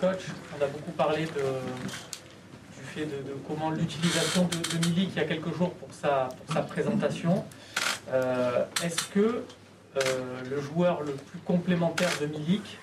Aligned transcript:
coach. 0.00 0.26
On 0.58 0.64
a 0.64 0.66
beaucoup 0.66 0.92
parlé 0.92 1.24
du 1.24 2.82
fait 2.84 3.06
de, 3.06 3.34
comment 3.46 3.70
l'utilisation 3.70 4.48
de, 4.48 4.88
Milik 4.88 5.10
il 5.14 5.18
y 5.18 5.24
a 5.24 5.24
quelques 5.24 5.54
jours 5.54 5.72
pour 5.74 5.88
sa, 5.92 6.28
présentation. 6.62 7.44
Est-ce 8.82 9.08
que 9.08 9.42
le 10.50 10.60
joueur 10.60 11.02
le 11.02 11.12
plus 11.12 11.38
complémentaire 11.40 12.10
de 12.20 12.26
Milik, 12.26 12.78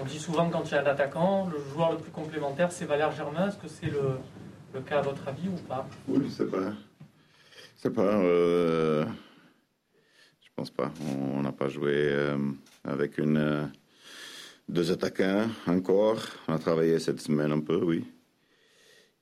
on 0.00 0.04
dit 0.04 0.18
souvent 0.18 0.48
quand 0.48 0.62
il 0.70 0.72
y 0.72 0.74
a 0.74 0.82
un 0.82 0.86
attaquant, 0.86 1.48
le 1.50 1.58
joueur 1.72 1.92
le 1.92 1.98
plus 1.98 2.12
complémentaire 2.12 2.70
c'est 2.70 2.84
Valère 2.84 3.12
Germain, 3.12 3.48
est-ce 3.48 3.56
que 3.56 3.68
c'est 3.68 3.90
le, 3.90 4.80
cas 4.82 4.98
à 4.98 5.02
votre 5.02 5.26
avis 5.26 5.48
ou 5.48 5.56
pas? 5.66 5.86
Oui, 6.08 6.30
c'est 6.30 6.50
pas. 6.50 6.72
C'est 7.76 7.90
pas. 7.90 8.02
Euh, 8.02 9.04
je 10.40 10.48
pense 10.54 10.70
pas. 10.70 10.90
On 11.34 11.40
n'a 11.42 11.52
pas 11.52 11.68
joué 11.68 11.94
euh, 11.94 12.36
avec 12.84 13.18
une, 13.18 13.38
euh, 13.38 13.64
deux 14.70 14.90
attaquants 14.92 15.48
encore. 15.66 16.20
On 16.48 16.54
a 16.54 16.58
travaillé 16.58 16.98
cette 16.98 17.20
semaine 17.20 17.52
un 17.52 17.60
peu, 17.60 17.82
oui. 17.84 18.04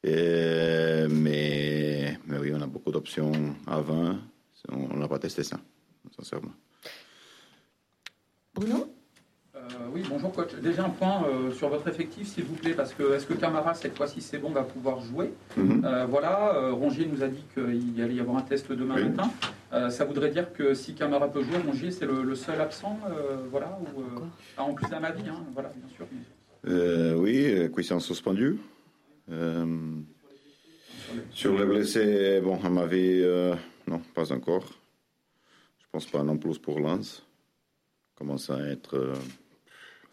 Et, 0.04 1.06
mais, 1.10 2.18
mais 2.26 2.38
oui, 2.38 2.52
on 2.54 2.60
a 2.60 2.66
beaucoup 2.66 2.90
d'options 2.92 3.32
avant. 3.66 4.16
On 4.70 4.96
n'a 4.96 5.08
pas 5.08 5.18
testé 5.18 5.42
ça, 5.42 5.58
sincèrement. 6.16 6.52
Bruno? 8.54 8.92
Euh, 9.56 9.60
oui, 9.92 10.02
bonjour 10.08 10.32
coach. 10.32 10.54
Déjà 10.62 10.84
un 10.84 10.90
point 10.90 11.24
euh, 11.26 11.50
sur 11.52 11.68
votre 11.68 11.88
effectif, 11.88 12.28
s'il 12.28 12.44
vous 12.44 12.54
plaît, 12.54 12.74
parce 12.74 12.92
que 12.92 13.14
est-ce 13.14 13.26
que 13.26 13.34
Camara, 13.34 13.74
cette 13.74 13.96
fois-ci, 13.96 14.20
c'est 14.20 14.38
bon, 14.38 14.50
va 14.50 14.62
pouvoir 14.62 15.00
jouer? 15.00 15.32
Mhm. 15.56 15.84
Euh, 15.84 16.06
Voilà, 16.06 16.70
Rongier 16.70 17.06
nous 17.06 17.22
a 17.22 17.28
dit 17.28 17.44
qu'il 17.54 18.00
allait 18.02 18.14
y 18.14 18.20
avoir 18.20 18.36
un 18.36 18.42
test 18.42 18.70
demain 18.70 18.96
Oui. 18.96 19.04
matin. 19.08 19.30
Euh, 19.72 19.90
ça 19.90 20.04
voudrait 20.04 20.30
dire 20.30 20.52
que 20.52 20.72
si 20.74 20.94
Camara 20.94 21.30
peut 21.30 21.42
jouer, 21.42 21.58
Rongier, 21.58 21.90
c'est 21.90 22.06
le, 22.06 22.22
le 22.22 22.34
seul 22.34 22.60
absent, 22.60 22.98
euh, 23.06 23.36
voilà, 23.50 23.78
ou, 23.80 24.00
euh, 24.00 24.20
ah, 24.56 24.64
en 24.64 24.72
plus 24.74 24.88
d'Amadi, 24.88 25.28
hein, 25.28 25.44
voilà, 25.52 25.70
bien 25.76 25.88
sûr. 25.94 26.06
Euh, 26.66 27.14
oui, 27.14 27.70
cuisson 27.72 28.00
suspendue. 28.00 28.58
Euh, 29.30 29.66
sur 31.30 31.58
les 31.58 31.66
blessés, 31.66 32.40
bon, 32.40 32.58
à 32.64 32.70
ma 32.70 32.86
vie, 32.86 33.20
euh, 33.22 33.54
non, 33.86 34.00
pas 34.14 34.32
encore. 34.32 34.64
Je 35.78 35.86
pense 35.92 36.06
pas 36.06 36.22
non 36.22 36.38
plus 36.38 36.58
pour 36.58 36.80
Lens. 36.80 37.24
Commence 38.14 38.50
à 38.50 38.58
être 38.60 38.96
euh, 38.96 39.14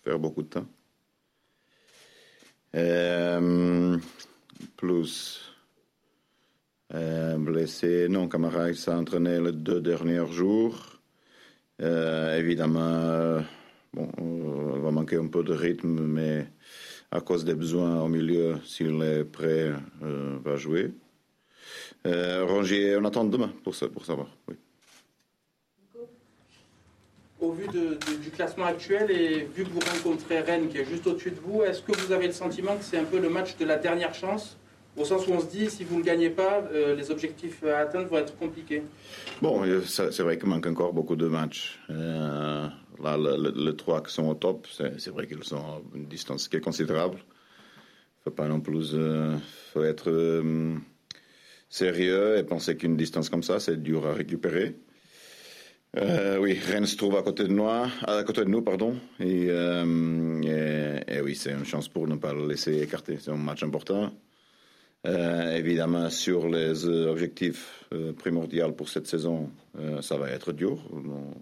faire 0.03 0.19
beaucoup 0.19 0.43
de 0.43 0.47
temps. 0.49 0.67
Euh, 2.75 3.97
plus 4.75 5.54
euh, 6.93 7.37
blessé, 7.37 8.07
non, 8.09 8.27
Camara 8.27 8.73
s'est 8.73 8.91
entraîné 8.91 9.39
les 9.41 9.51
deux 9.51 9.81
derniers 9.81 10.25
jours. 10.31 10.99
Euh, 11.81 12.37
évidemment, 12.37 12.79
euh, 12.79 13.41
bon, 13.93 14.09
on 14.17 14.79
va 14.79 14.91
manquer 14.91 15.17
un 15.17 15.27
peu 15.27 15.43
de 15.43 15.53
rythme, 15.53 16.01
mais 16.05 16.47
à 17.11 17.21
cause 17.21 17.43
des 17.43 17.55
besoins 17.55 18.01
au 18.01 18.07
milieu, 18.07 18.57
s'il 18.65 19.01
est 19.01 19.23
prêt, 19.23 19.73
euh, 20.03 20.37
va 20.43 20.55
jouer. 20.55 20.91
Euh, 22.05 22.45
Rongier, 22.45 22.95
on 22.97 23.05
attend 23.05 23.25
demain 23.25 23.51
pour, 23.63 23.73
savoir. 23.75 24.27
Au 27.39 27.51
vu 27.51 27.67
du 27.67 28.29
classement 28.29 28.65
actuel 28.65 29.09
et 29.09 29.47
vu 29.55 29.63
que 29.63 29.69
vous 29.69 29.79
rencontrez 29.79 30.39
Rennes 30.39 30.69
qui 30.69 30.77
est 30.77 30.85
juste 30.85 31.07
au-dessus 31.07 31.31
de 31.31 31.39
vous, 31.39 31.63
est-ce 31.63 31.81
que 31.81 31.91
vous 31.93 32.11
avez 32.11 32.27
le 32.27 32.33
sentiment 32.33 32.77
que 32.77 32.83
c'est 32.83 32.97
un 32.97 33.03
peu 33.05 33.19
le 33.19 33.29
match 33.29 33.57
de 33.57 33.65
la 33.65 33.77
dernière 33.77 34.13
chance 34.13 34.57
Au 34.97 35.03
sens 35.03 35.27
où 35.27 35.31
on 35.31 35.41
se 35.41 35.47
dit, 35.47 35.69
si 35.69 35.83
vous 35.83 35.95
ne 35.95 35.99
le 35.99 36.05
gagnez 36.05 36.29
pas, 36.29 36.63
euh, 36.71 36.95
les 36.95 37.11
objectifs 37.11 37.63
à 37.65 37.79
atteindre 37.79 38.07
vont 38.07 38.17
être 38.17 38.37
compliqués. 38.37 38.81
Bon, 39.41 39.63
euh, 39.65 39.81
c'est 39.85 40.19
vrai 40.21 40.37
qu'il 40.37 40.47
manque 40.47 40.65
encore 40.67 40.93
beaucoup 40.93 41.17
de 41.17 41.27
matchs. 41.27 41.77
Euh, 41.89 42.67
là, 43.03 43.17
le- 43.17 43.35
le- 43.51 43.65
les 43.71 43.75
trois 43.75 44.01
qui 44.01 44.13
sont 44.13 44.27
au 44.29 44.35
top, 44.35 44.67
c'est 44.71 45.09
vrai 45.09 45.27
qu'ils 45.27 45.43
sont 45.43 45.57
à 45.57 45.81
une 45.95 46.05
distance 46.05 46.47
qui 46.47 46.55
est 46.57 46.61
considérable. 46.61 47.17
Il 47.19 48.23
faut 48.23 48.31
pas 48.31 48.47
non 48.47 48.61
plus 48.61 48.95
faut 49.73 49.83
être 49.83 50.41
sérieux 51.69 52.37
et 52.37 52.43
penser 52.43 52.77
qu'une 52.77 52.95
distance 52.95 53.29
comme 53.29 53.43
ça, 53.43 53.59
c'est 53.59 53.81
dur 53.83 54.05
à 54.07 54.13
récupérer. 54.13 54.75
Oui, 56.39 56.53
Rennes 56.67 56.85
se 56.85 56.95
trouve 56.95 57.17
à 57.17 57.21
côté 57.21 57.43
de 57.43 57.49
nous, 57.53 57.67
à 57.67 57.89
côté 58.25 58.41
de 58.45 58.49
nous, 58.49 58.61
pardon. 58.61 58.95
Et 59.19 59.49
oui, 61.21 61.35
c'est 61.35 61.51
une 61.51 61.65
chance 61.65 61.87
pour 61.89 62.07
ne 62.07 62.15
pas 62.15 62.33
le 62.33 62.47
laisser 62.47 62.81
écarter. 62.81 63.17
C'est 63.19 63.31
un 63.31 63.35
match 63.37 63.61
important. 63.63 64.11
Euh, 65.05 65.55
évidemment, 65.57 66.09
sur 66.09 66.47
les 66.49 66.85
euh, 66.85 67.11
objectifs 67.11 67.85
euh, 67.93 68.11
primordiaux 68.13 68.71
pour 68.71 68.89
cette 68.89 69.07
saison, 69.07 69.49
euh, 69.79 70.01
ça 70.01 70.17
va 70.17 70.29
être 70.31 70.51
dur. 70.51 70.79
On, 70.91 71.33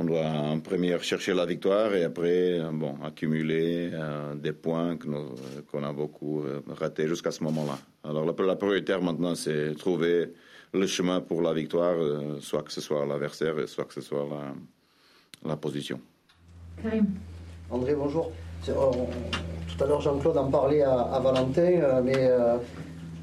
on 0.00 0.04
doit 0.04 0.26
en 0.26 0.60
première 0.60 1.02
chercher 1.02 1.32
la 1.32 1.46
victoire 1.46 1.94
et 1.94 2.04
après, 2.04 2.60
bon, 2.72 2.96
accumuler 3.02 3.90
euh, 3.92 4.34
des 4.34 4.52
points 4.52 4.98
que 4.98 5.06
nous- 5.08 5.34
qu'on 5.70 5.82
a 5.82 5.92
beaucoup 5.94 6.42
euh, 6.42 6.60
ratés 6.68 7.08
jusqu'à 7.08 7.30
ce 7.30 7.42
moment-là. 7.44 7.78
Alors 8.04 8.26
la, 8.26 8.34
la 8.44 8.56
prioritaire 8.56 9.00
maintenant, 9.00 9.34
c'est 9.34 9.74
trouver 9.74 10.34
le 10.74 10.86
chemin 10.86 11.22
pour 11.22 11.40
la 11.40 11.54
victoire, 11.54 11.96
euh, 11.98 12.38
soit 12.40 12.62
que 12.62 12.72
ce 12.72 12.82
soit 12.82 13.06
l'adversaire, 13.06 13.54
soit 13.66 13.86
que 13.86 13.94
ce 13.94 14.02
soit 14.02 14.26
la, 14.30 15.48
la 15.48 15.56
position. 15.56 15.98
Karim 16.82 17.06
André, 17.70 17.94
bonjour. 17.94 18.30
Tout 19.78 19.84
à 19.84 19.86
l'heure, 19.86 20.00
Jean-Claude 20.00 20.36
en 20.36 20.50
parlait 20.50 20.82
à, 20.82 21.20
Valentin, 21.22 21.62
euh, 21.62 22.00
mais 22.04 22.16
euh, 22.16 22.56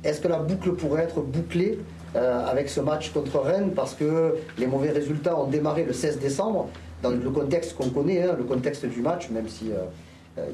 est-ce 0.05 0.21
que 0.21 0.29
la 0.29 0.37
boucle 0.37 0.71
pourrait 0.71 1.03
être 1.03 1.19
bouclée 1.19 1.79
euh, 2.15 2.47
avec 2.47 2.69
ce 2.69 2.79
match 2.79 3.11
contre 3.11 3.39
Rennes? 3.39 3.71
Parce 3.75 3.93
que 3.93 4.35
les 4.57 4.65
mauvais 4.65 4.91
résultats 4.91 5.37
ont 5.37 5.47
démarré 5.47 5.83
le 5.83 5.91
16 5.91 6.17
décembre, 6.19 6.69
dans 7.03 7.09
le 7.09 7.29
contexte 7.29 7.75
qu'on 7.75 7.89
connaît, 7.89 8.23
hein, 8.23 8.35
le 8.37 8.45
contexte 8.45 8.85
du 8.85 9.01
match, 9.01 9.29
même 9.31 9.49
si 9.49 9.71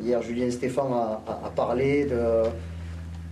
hier 0.03 0.22
Julien 0.23 0.50
Stéphane 0.50 0.91
a, 0.91 1.50
parlé 1.56 2.07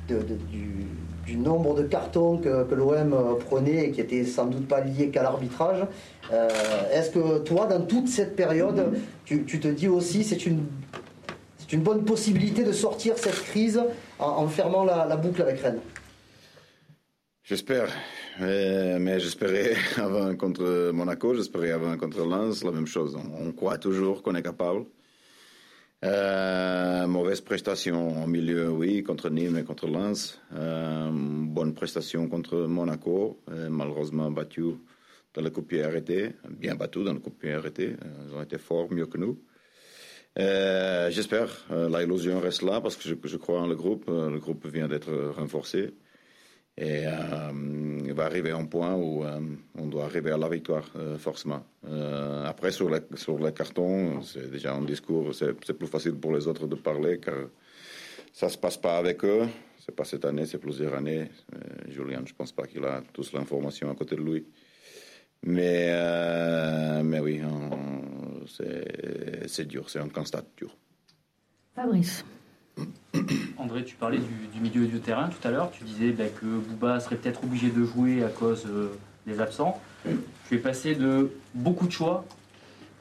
du, 0.08 1.38
nombre 1.38 1.74
de 1.74 1.84
cartons 1.84 2.38
que, 2.38 2.76
l'OM 2.76 3.16
prenait 3.50 3.86
et 3.86 3.92
qui 3.92 4.02
n'étaient 4.02 4.26
sans 4.26 4.46
doute 4.46 4.68
pas 4.68 4.82
liés 4.82 5.10
qu'à 5.10 5.24
l'arbitrage. 5.24 5.88
Est-ce 6.94 7.10
que 7.10 7.40
toi, 7.40 7.66
dans 7.66 7.82
toute 7.82 8.08
cette 8.08 8.36
période, 8.36 8.94
tu, 9.26 9.44
tu 9.46 9.60
te 9.60 9.68
dis 9.68 9.88
aussi 9.88 10.24
c'est 10.24 10.46
une, 10.46 10.66
c'est 11.70 11.76
une 11.76 11.84
bonne 11.84 12.04
possibilité 12.04 12.64
de 12.64 12.72
sortir 12.72 13.16
cette 13.20 13.44
crise 13.44 13.80
en, 14.18 14.28
en 14.28 14.48
fermant 14.48 14.84
la, 14.84 15.06
la 15.06 15.16
boucle 15.18 15.44
avec 15.44 15.60
Rennes 15.60 15.82
J'espère. 17.44 17.90
Euh, 18.42 18.98
mais 19.00 19.20
j'espérais 19.20 19.76
avant 19.98 20.36
contre 20.36 20.92
Monaco, 20.92 21.36
j'espérais 21.36 21.72
avant 21.72 21.96
contre 21.98 22.26
Lens, 22.26 22.64
la 22.64 22.72
même 22.72 22.88
chose. 22.88 23.16
On, 23.40 23.52
croit 23.52 23.78
toujours 23.78 24.24
qu'on 24.24 24.34
est 24.34 24.42
capable. 24.42 24.86
Euh, 26.06 27.06
mauvaise 27.06 27.42
prestation 27.42 28.24
au 28.24 28.28
milieu, 28.28 28.70
oui, 28.72 29.04
contre 29.04 29.30
Nîmes 29.30 29.58
et 29.58 29.64
contre 29.64 29.88
Lens. 29.88 30.42
Euh, 30.54 31.10
bonne 31.12 31.76
prestation 31.76 32.28
contre 32.28 32.66
Monaco, 32.68 33.40
euh, 33.52 33.70
malheureusement 33.70 34.32
battu 34.32 34.64
dans 35.36 35.42
le 35.42 35.52
coup 35.52 35.62
pied 35.62 35.84
arrêté, 35.84 36.32
bien 36.50 36.74
battu 36.74 37.04
dans 37.04 37.14
le 37.14 37.20
coup 37.20 37.30
pied 37.30 37.54
arrêté. 37.54 37.96
Ils 38.28 38.36
ont 38.36 38.42
été 38.42 38.58
forts, 38.58 38.92
mieux 38.92 39.06
que 39.06 39.18
nous. 39.20 39.40
Euh, 40.38 41.10
J'espère. 41.10 41.50
Euh, 41.72 41.90
la 41.90 42.04
illusion 42.04 42.40
reste 42.40 42.62
là 42.62 42.82
parce 42.82 42.96
que 42.96 43.04
je, 43.08 43.38
crois 43.38 43.62
en 43.62 43.68
le 43.68 43.76
groupe. 43.76 44.06
Euh, 44.10 44.30
le 44.30 44.40
groupe 44.40 44.66
vient 44.68 44.88
d'être 44.88 45.12
renforcé. 45.36 45.94
Et 46.78 47.06
euh, 47.08 48.02
il 48.06 48.14
va 48.14 48.26
arriver 48.26 48.52
à 48.52 48.58
un 48.58 48.66
point 48.66 48.96
où 48.96 49.26
on 49.78 49.86
doit 49.88 50.06
arriver 50.06 50.32
à 50.32 50.38
la 50.38 50.48
victoire, 50.48 50.90
forcément. 51.18 51.62
Après, 52.46 52.72
sur 52.72 52.90
les, 52.90 53.02
sur 53.16 53.38
les 53.38 53.52
cartons, 53.52 54.22
c'est 54.22 54.50
déjà 54.50 54.74
un 54.74 54.84
discours, 54.84 55.36
c'est 55.36 55.74
plus 55.74 55.88
facile 55.88 56.14
pour 56.14 56.34
les 56.34 56.48
autres 56.48 56.68
de 56.68 56.76
parler 56.76 57.20
car 57.20 57.36
ça 58.32 58.46
ne 58.46 58.52
se 58.52 58.58
passe 58.58 58.78
pas 58.78 58.98
avec 58.98 59.26
eux. 59.26 59.46
C'est 59.86 59.94
pas 59.94 60.06
cette 60.06 60.24
année, 60.24 60.46
c'est 60.46 60.58
plusieurs 60.58 60.94
années. 60.94 61.28
Julien, 61.90 62.22
je 62.26 62.32
ne 62.32 62.38
pense 62.38 62.54
pas 62.54 62.66
qu'il 62.66 62.86
a 62.86 63.04
tous 63.12 63.34
l'information 63.34 63.92
à 63.92 63.96
côté 63.96 64.16
de 64.16 64.22
lui. 64.22 64.46
Mais, 65.44 65.92
mais 67.04 67.20
oui, 67.20 67.42
on- 67.44 68.09
c'est 68.50 69.68
dur, 69.68 69.90
c'est 69.90 70.00
un 70.00 70.10
constat 70.10 70.44
dur. 70.58 70.76
Fabrice 71.76 72.26
André, 73.58 73.84
tu 73.84 73.96
parlais 73.96 74.20
du, 74.20 74.48
du 74.54 74.62
milieu 74.62 74.88
du 74.88 75.00
terrain 75.00 75.30
tout 75.30 75.46
à 75.48 75.52
l'heure. 75.52 75.70
Tu 75.72 75.84
disais 75.84 76.12
bah, 76.12 76.26
que 76.30 76.46
Bouba 76.46 77.00
serait 77.00 77.18
peut-être 77.18 77.44
obligé 77.44 77.70
de 77.70 77.84
jouer 77.84 78.24
à 78.24 78.30
cause 78.30 78.66
euh, 78.68 78.90
des 79.28 79.42
absents. 79.42 79.82
Tu 80.48 80.56
es 80.56 80.60
passé 80.60 80.96
de 80.96 81.30
beaucoup 81.54 81.88
de 81.88 81.92
choix 81.92 82.26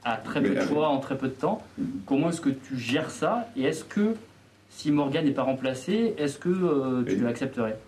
à 0.04 0.16
très 0.16 0.42
peu 0.42 0.50
de 0.50 0.60
euh, 0.60 0.66
choix 0.66 0.88
en 0.88 0.98
très 0.98 1.16
peu 1.16 1.28
de 1.28 1.34
temps. 1.34 1.62
Comment 2.06 2.30
est-ce 2.30 2.40
que 2.40 2.50
tu 2.50 2.76
gères 2.76 3.10
ça? 3.10 3.48
Et 3.56 3.62
est-ce 3.62 3.84
que 3.84 4.14
si 4.68 4.90
Morgan 4.90 5.24
n'est 5.24 5.30
pas 5.32 5.42
remplacé, 5.44 6.14
est-ce 6.18 6.38
que 6.38 6.48
euh, 6.48 7.04
tu 7.04 7.14
Oui. 7.14 7.20
l'accepterais? 7.20 7.78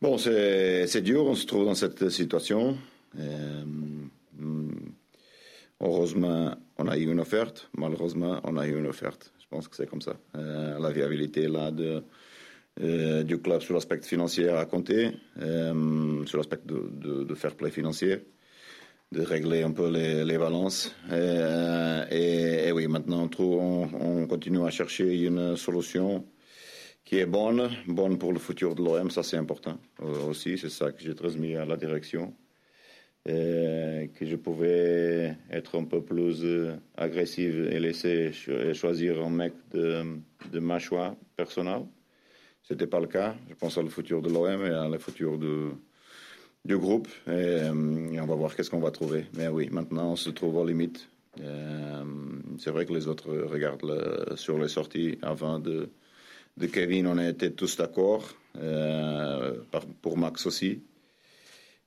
Bon, 0.00 0.16
c'est 0.18 1.00
dur, 1.02 1.24
on 1.26 1.34
se 1.34 1.46
trouve 1.46 1.64
dans 1.64 1.74
cette 1.74 2.08
situation. 2.10 2.76
Euh, 3.18 3.64
heureusement, 5.80 6.54
on 6.78 6.88
a 6.88 6.96
eu 6.96 7.10
une 7.10 7.20
offerte. 7.20 7.70
Malheureusement, 7.76 8.40
on 8.44 8.56
a 8.56 8.66
eu 8.66 8.78
une 8.78 8.86
offerte. 8.86 9.32
Je 9.38 9.46
pense 9.48 9.68
que 9.68 9.76
c'est 9.76 9.86
comme 9.88 10.02
ça. 10.02 10.16
Euh, 10.36 10.78
la 10.78 10.90
viabilité 10.90 11.46
là 11.48 11.70
euh, 12.80 13.22
du 13.22 13.38
club 13.38 13.62
sur 13.62 13.74
l'aspect 13.74 14.02
financier 14.02 14.48
a 14.48 14.64
compté, 14.66 15.12
euh, 15.40 16.24
sur 16.26 16.38
l'aspect 16.38 16.60
de, 16.64 17.24
de, 17.24 17.34
fair 17.34 17.54
play 17.54 17.70
financier. 17.70 18.24
de 19.12 19.22
régler 19.22 19.62
un 19.62 19.70
peu 19.70 19.88
les, 19.88 20.36
balances. 20.36 20.92
Et, 21.12 22.66
et, 22.66 22.72
oui, 22.72 22.88
maintenant 22.88 23.30
on, 23.38 23.88
on, 24.00 24.26
continue 24.26 24.64
à 24.66 24.70
chercher 24.70 25.24
une 25.24 25.56
solution 25.56 26.26
qui 27.04 27.18
est 27.18 27.26
bonne, 27.26 27.70
bonne 27.86 28.18
pour 28.18 28.32
le 28.32 28.40
futur 28.40 28.74
de 28.74 28.82
l'OM, 28.82 29.10
ça 29.10 29.22
c'est 29.22 29.36
important 29.36 29.78
aussi, 30.28 30.58
c'est 30.58 30.70
ça 30.70 30.90
que 30.90 31.00
j'ai 31.00 31.14
transmis 31.14 31.54
à 31.54 31.64
la 31.64 31.76
direction. 31.76 32.34
Euh, 33.28 34.06
que 34.14 34.24
je 34.24 34.36
pouvais 34.36 35.36
être 35.50 35.76
un 35.76 35.84
peu 35.84 36.00
plus 36.00 36.44
euh, 36.44 36.76
agressive 36.96 37.68
et 37.72 37.80
laisser 37.80 38.30
choisir 38.72 39.20
un 39.20 39.30
mec 39.30 39.52
de, 39.72 40.04
de 40.52 40.60
ma 40.60 40.78
choix 40.78 41.16
personnel. 41.34 41.86
Ce 42.62 42.72
n'était 42.72 42.86
pas 42.86 43.00
le 43.00 43.08
cas. 43.08 43.34
Je 43.48 43.54
pense 43.54 43.78
à 43.78 43.82
le 43.82 43.88
futur 43.88 44.22
de 44.22 44.28
l'OM 44.28 44.64
et 44.64 44.70
à 44.70 44.88
le 44.88 44.98
futur 44.98 45.38
de, 45.38 45.70
du 46.64 46.78
groupe. 46.78 47.08
Et, 47.26 47.30
euh, 47.30 47.72
on 47.72 48.26
va 48.26 48.34
voir 48.36 48.54
qu'est-ce 48.54 48.70
qu'on 48.70 48.78
va 48.78 48.92
trouver. 48.92 49.26
Mais 49.34 49.48
oui, 49.48 49.70
maintenant, 49.72 50.12
on 50.12 50.16
se 50.16 50.30
trouve 50.30 50.56
aux 50.56 50.66
limites. 50.66 51.08
c'est 52.58 52.70
vrai 52.70 52.86
que 52.86 52.92
les 52.92 53.08
autres 53.08 53.30
regardent 53.30 54.36
sur 54.36 54.56
les 54.56 54.68
sorties 54.68 55.18
avant 55.22 55.58
de, 55.58 55.88
de 56.58 56.66
Kevin. 56.66 57.08
On 57.08 57.18
était 57.18 57.50
tous 57.50 57.76
d'accord. 57.76 58.22
pour 60.00 60.16
Max 60.16 60.46
aussi. 60.46 60.80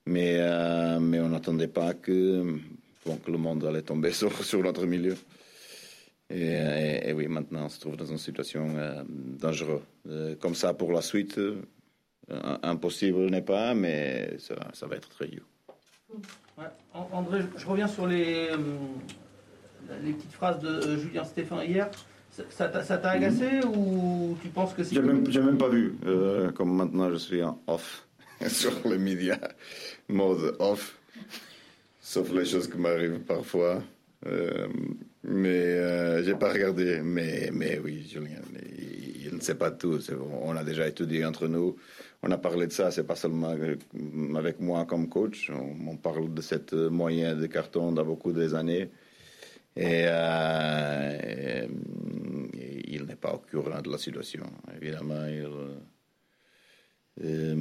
Mais, 0.06 0.38
euh, 0.40 1.00
mais 1.00 1.20
on 1.20 1.30
n'attendait 1.30 1.68
pas 1.68 1.94
que, 1.94 2.58
bon, 3.06 3.18
que, 3.18 3.32
le 3.32 3.38
monde 3.38 3.64
allait 3.66 3.82
tomber 3.82 4.12
sur, 4.14 4.44
sur 4.44 4.64
notre 4.64 4.86
milieu. 4.86 5.16
Et, 6.32 7.10
et, 7.10 7.14
oui, 7.14 7.28
maintenant, 7.28 7.66
on 7.66 7.70
se 7.70 7.80
trouve 7.80 7.98
dans 7.98 8.06
une 8.06 8.18
situation 8.18 8.76
euh, 8.78 9.04
dangereuse. 9.08 9.82
Euh, 10.08 10.36
comme 10.36 10.56
ça, 10.56 10.74
pour 10.74 10.92
la 10.92 11.02
suite, 11.02 11.38
euh, 11.38 11.62
impossible 12.64 13.30
n'est 13.30 13.42
pas, 13.42 13.74
mais 13.74 14.38
ça, 14.38 14.56
ça, 14.74 14.88
va 14.88 14.96
être 14.96 15.10
très 15.10 15.28
dur. 15.28 15.44
Ouais. 16.58 16.66
André, 16.94 17.42
je, 17.42 17.62
je, 17.62 17.66
reviens 17.66 17.88
sur 17.88 18.06
les, 18.06 18.50
euh, 18.52 18.58
les 20.04 20.14
petites 20.14 20.34
phrases 20.34 20.60
de 20.60 20.98
Julien 20.98 21.24
Stéphane 21.24 21.68
hier. 21.68 21.90
Ça 22.50 22.68
t'a 22.70 23.10
agacé 23.10 23.60
mmh. 23.60 23.70
ou 23.76 24.38
tu 24.42 24.50
penses 24.50 24.74
que 24.74 24.84
c'est... 24.84 24.96
J'ai 24.96 25.02
même, 25.02 25.28
même, 25.28 25.58
pas 25.58 25.68
vu, 25.68 25.96
comme 26.56 26.74
maintenant 26.74 27.10
je 27.10 27.18
suis 27.18 27.44
en 27.44 27.60
off. 27.68 28.08
sur 28.48 28.72
les 28.88 28.98
médias, 28.98 29.40
mode 30.08 30.56
off, 30.60 30.98
sauf 32.00 32.32
les 32.32 32.46
choses 32.46 32.70
qui 32.70 32.78
m'arrivent 32.78 33.20
parfois. 33.20 33.84
Euh, 34.26 34.68
mais 35.24 35.50
euh, 35.50 36.24
j'ai 36.24 36.36
pas 36.36 36.52
regardé. 36.54 37.02
Mais, 37.04 37.50
mais 37.54 37.80
oui, 37.84 38.08
Julien, 38.10 38.42
il, 38.78 39.36
ne 39.36 39.42
sait 39.42 39.56
pas 39.56 39.72
tout. 39.72 40.00
On 40.42 40.56
a 40.56 40.64
déjà 40.64 40.88
étudié 40.88 41.26
entre 41.26 41.48
nous. 41.48 41.76
On 42.22 42.32
a 42.32 42.38
parlé 42.38 42.68
de 42.68 42.72
ça, 42.72 42.92
c'est 42.92 43.06
pas 43.06 43.16
seulement 43.16 43.56
avec 44.36 44.60
moi 44.60 44.86
comme 44.86 45.08
coach. 45.10 45.52
On, 45.52 45.96
parle 45.98 46.34
de 46.34 46.42
cette 46.42 46.74
moyen 46.74 47.36
de 47.36 47.48
carton 47.48 47.92
dans 47.92 48.06
beaucoup 48.06 48.34
des 48.34 48.54
années. 48.54 48.90
Et, 49.76 50.04
euh, 50.08 51.68
et 52.54 52.94
il 52.94 53.04
n'est 53.06 53.16
pas 53.16 53.34
au 53.34 53.40
courant 53.40 53.82
de 53.82 53.90
la 53.90 53.98
situation. 53.98 54.46
Évidemment, 54.82 55.26
il 55.28 55.48
euh, 57.24 57.54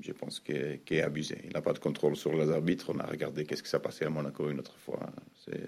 je 0.00 0.12
pense 0.12 0.40
qu'il 0.40 0.80
est 0.90 1.02
abusé. 1.02 1.40
Il 1.44 1.52
n'a 1.52 1.62
pas 1.62 1.72
de 1.72 1.78
contrôle 1.78 2.16
sur 2.16 2.32
les 2.32 2.50
arbitres. 2.50 2.92
On 2.94 2.98
a 3.00 3.06
regardé 3.06 3.44
qu'est-ce 3.44 3.62
qui 3.62 3.68
s'est 3.68 3.78
passé 3.78 4.04
à 4.04 4.10
Monaco 4.10 4.48
une 4.50 4.58
autre 4.60 4.76
fois. 4.78 5.00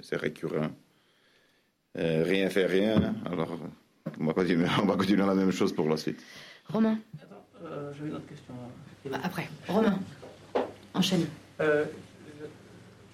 C'est 0.03 0.17
récurrent. 0.17 0.71
Euh, 1.99 2.23
rien 2.25 2.49
fait 2.51 2.67
rien. 2.67 3.15
Alors, 3.27 3.59
on 4.21 4.25
va, 4.27 4.33
continuer, 4.33 4.67
on 4.83 4.87
va 4.87 4.97
continuer 4.97 5.27
la 5.27 5.35
même 5.35 5.51
chose 5.51 5.73
pour 5.73 5.89
la 5.89 5.97
suite. 5.97 6.23
Romain. 6.69 6.99
Euh, 7.65 7.93
J'avais 7.95 8.11
une 8.11 8.17
autre 8.17 8.29
question. 8.29 8.55
Après, 9.23 9.49
Romain, 9.67 9.99
enchaîne. 10.95 11.27
Euh, 11.61 11.85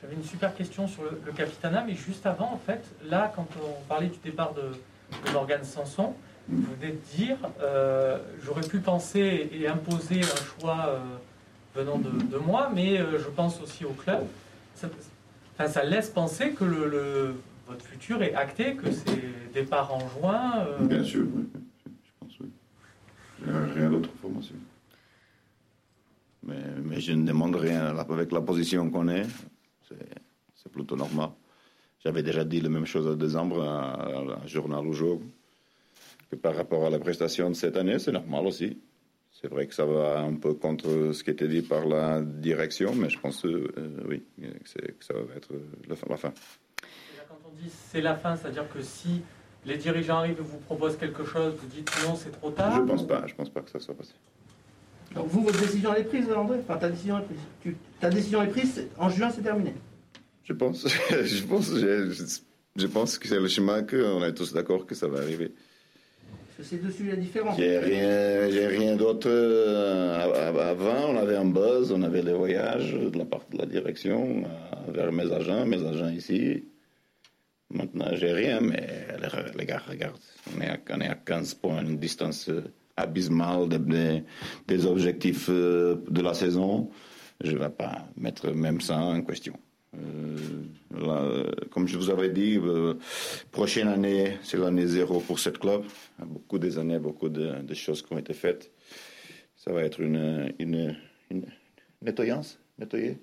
J'avais 0.01 0.15
une 0.15 0.25
super 0.25 0.55
question 0.55 0.87
sur 0.87 1.05
le, 1.05 1.21
le, 1.25 1.33
Capitana, 1.33 1.85
mais 1.87 1.95
juste 1.95 2.27
avant, 2.27 2.53
en 2.53 2.59
fait, 2.59 2.85
là, 3.05 3.33
quand 3.35 3.49
on 3.63 3.83
parlait 3.85 4.09
du 4.09 4.19
départ 4.19 4.53
de, 4.53 4.63
de 4.63 5.33
Morgane 5.33 5.65
Sanson, 5.65 6.15
vous 6.49 6.63
venez 6.81 6.93
de 6.93 7.17
dire, 7.17 7.37
euh, 7.61 8.19
j'aurais 8.45 8.67
pu 8.67 8.79
penser 8.79 9.51
et 9.53 9.67
imposer 9.67 10.21
un 10.21 10.61
choix 10.61 10.87
euh, 10.89 10.99
venant 11.75 11.99
de, 11.99 12.11
de, 12.11 12.39
moi, 12.39 12.71
mais 12.75 13.01
euh, 13.01 13.19
je 13.19 13.29
pense 13.29 13.61
aussi 13.61 13.85
au 13.85 13.91
club. 13.91 14.25
Ça, 14.75 14.89
ça 15.69 15.85
laisse 15.85 16.11
penser 16.11 16.51
que 16.53 16.65
le, 16.65 17.35
votre 17.67 17.85
futur 17.85 18.23
est 18.23 18.35
acté, 18.35 18.75
que 18.75 18.93
c'est 18.93 19.53
départ 19.53 19.93
en 19.93 20.09
juin. 20.09 20.67
Bien 20.81 21.03
sûr, 21.03 21.27
oui. 21.35 21.45
je 21.87 22.11
pense 22.21 22.41
oui. 22.41 22.51
Rien 23.75 23.91
d'autre 23.91 24.11
information. 24.17 24.55
Mais, 26.45 26.63
mais, 26.85 27.01
je 27.01 27.13
ne 27.13 27.27
demande 27.27 27.57
rien 27.57 27.87
avec 27.97 28.31
la 28.31 28.41
position 28.41 28.89
qu'on 28.91 29.09
est. 29.09 29.27
C'est 29.83 30.71
plutôt 30.71 30.97
normal. 30.97 31.31
J'avais 32.05 32.23
déjà 32.23 32.45
dit 32.45 32.61
la 32.61 32.69
même 32.69 32.87
chose 32.87 33.07
en 33.07 33.15
décembre 33.15 33.65
à, 33.65 34.43
un 34.43 34.47
journal 34.47 34.87
au 34.87 34.93
jour 34.93 35.21
que 36.31 36.37
par 36.37 36.55
rapport 36.55 36.85
à 36.85 36.91
la 36.91 36.99
prestation 36.99 37.51
de 37.51 37.55
cette 37.55 37.77
année, 37.77 37.99
c'est 37.99 38.13
normal 38.13 38.47
aussi. 38.47 38.79
C'est 39.41 39.49
vrai 39.49 39.67
que 39.67 39.75
ça 39.75 39.85
va 39.85 40.21
un 40.21 40.35
peu 40.35 40.55
contre 40.55 41.13
ce 41.13 41.23
qui 41.23 41.31
était 41.31 41.49
dit 41.49 41.63
par 41.63 41.87
la 41.87 42.23
direction, 42.23 42.95
mais 42.95 43.11
je 43.11 43.19
pense 43.19 43.45
euh, 43.45 43.69
oui, 44.09 44.23
que, 44.41 44.81
que, 44.81 45.05
ça 45.05 45.13
va 45.13 45.35
être 45.37 45.53
la 45.89 45.95
fin. 45.95 46.07
La 46.09 46.17
fin. 46.17 46.29
Là, 46.29 47.25
quand 47.29 47.39
on 47.45 47.55
dit 47.55 47.71
c'est 47.71 48.01
la 48.01 48.15
fin, 48.15 48.35
c'est-à-dire 48.37 48.69
que 48.73 48.81
si 48.81 49.21
les 49.67 49.77
dirigeants 49.77 50.19
arrivent 50.19 50.39
et 50.39 50.43
vous 50.43 50.59
proposent 50.59 50.97
quelque 50.97 51.25
chose, 51.25 51.55
vous 51.61 51.69
dites 51.69 51.91
non, 52.07 52.17
c'est 52.17 52.31
trop 52.31 52.51
tard 52.51 52.77
Je 52.77 52.81
ne 52.81 52.87
pense 52.87 53.07
pas, 53.07 53.27
je 53.27 53.35
pense 53.35 53.51
pas 53.51 53.61
que 53.61 53.71
ça 53.71 53.79
soit 53.79 53.95
passé. 53.95 54.15
Donc 55.15 55.29
vous, 55.29 55.43
votre 55.43 55.61
décision 55.61 55.95
est 55.95 56.05
prise, 56.05 56.31
André? 56.33 56.59
Enfin, 56.61 56.79
ta 56.79 56.89
décision 56.89 57.19
est 57.19 57.25
prise. 57.25 57.39
Tu, 57.63 57.77
ta 58.01 58.09
décision 58.09 58.43
est 58.43 58.49
prise, 58.49 58.87
en 58.99 59.11
juin, 59.11 59.31
c'est 59.31 59.43
terminé. 59.43 59.75
Je 60.45 60.53
pense, 60.55 60.87
je 61.11 61.45
pense, 61.45 61.75
je, 61.75 62.37
je 62.77 62.87
pense 62.87 63.19
que 63.19 63.29
c'est 63.29 63.41
le 63.41 63.49
chemin 63.49 63.83
qu'on 63.83 64.25
est 64.25 64.35
tous 64.35 64.53
d'accord 64.53 64.87
que 64.87 64.95
ça 64.95 65.09
va 65.09 65.19
arriver. 65.19 65.53
C'est 66.63 66.83
deux 66.83 66.91
sujets 66.91 67.17
différents. 67.17 67.55
J'ai 67.57 67.79
rien, 67.79 68.69
rien 68.69 68.97
d'autre. 68.97 69.29
Euh, 69.29 70.71
avant, 70.71 71.11
on 71.11 71.17
avait 71.17 71.37
un 71.37 71.45
buzz, 71.45 71.93
on 71.93 72.03
avait 72.03 72.23
les 72.23 72.33
voyages 72.33 72.93
de 72.93 73.19
la 73.19 73.25
part 73.25 73.45
de 73.53 73.59
la 73.59 73.67
direction 73.67 74.45
euh, 74.45 74.93
vers 74.93 75.13
mes 75.13 75.31
agents, 75.31 75.67
mes 75.67 75.85
agents 75.85 76.09
ici. 76.09 76.65
Maintenant, 77.71 78.07
j'ai 78.13 78.33
rien, 78.33 78.61
mais 78.61 78.87
les, 79.57 79.67
gars, 79.67 79.83
regarde, 79.89 80.19
on 80.57 80.61
est, 80.61 80.69
à, 80.69 80.79
on 80.95 81.01
est 81.01 81.09
à 81.09 81.17
15 81.17 81.55
points, 81.55 81.83
une 81.83 81.99
distance 81.99 82.49
abysmale 82.97 83.69
des, 84.67 84.87
objectifs 84.87 85.49
euh, 85.51 85.97
de 86.09 86.23
la 86.23 86.35
saison. 86.35 86.91
Je 87.43 87.53
ne 87.53 87.59
vais 87.59 87.71
pas 87.71 88.07
mettre 88.17 88.51
même 88.51 88.81
ça 88.81 88.97
en 88.99 89.21
question. 89.23 89.55
Euh, 89.95 90.65
là, 90.91 91.45
comme 91.71 91.87
je 91.87 91.97
vous 91.97 92.11
avais 92.11 92.29
dit, 92.29 92.59
euh, 92.59 92.95
prochaine 93.51 93.89
année, 93.89 94.39
c'est 94.43 94.59
l'année 94.59 94.87
zéro 94.87 95.21
pour 95.21 95.39
cette 95.39 95.59
club. 95.59 95.85
Beaucoup 96.19 96.59
des 96.59 96.79
années, 96.79 96.99
beaucoup 96.99 97.29
de, 97.29 97.63
de, 97.63 97.75
choses 97.75 98.03
qui 98.03 98.13
ont 98.13 98.19
été 98.19 98.35
faites. 98.35 98.71
Ça 99.57 99.73
va 99.73 99.83
être 99.83 100.01
une, 100.01 100.53
une, 100.59 100.97
une 101.31 101.47
nettoyance, 102.03 102.59
nettoyer, 102.79 103.19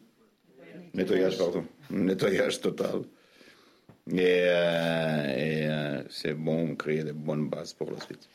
nettoyage, 0.93 1.37
pardon, 1.37 1.65
nettoyage 1.89 2.59
total. 2.59 3.03
Et, 4.11 4.19
euh, 4.19 5.35
et 5.35 5.67
euh, 5.67 6.03
c'est 6.09 6.33
bon, 6.33 6.75
créer 6.75 7.03
des 7.03 7.13
bonnes 7.13 7.49
bases 7.49 7.73
pour 7.73 7.89
la 7.89 7.99
suite. 8.01 8.27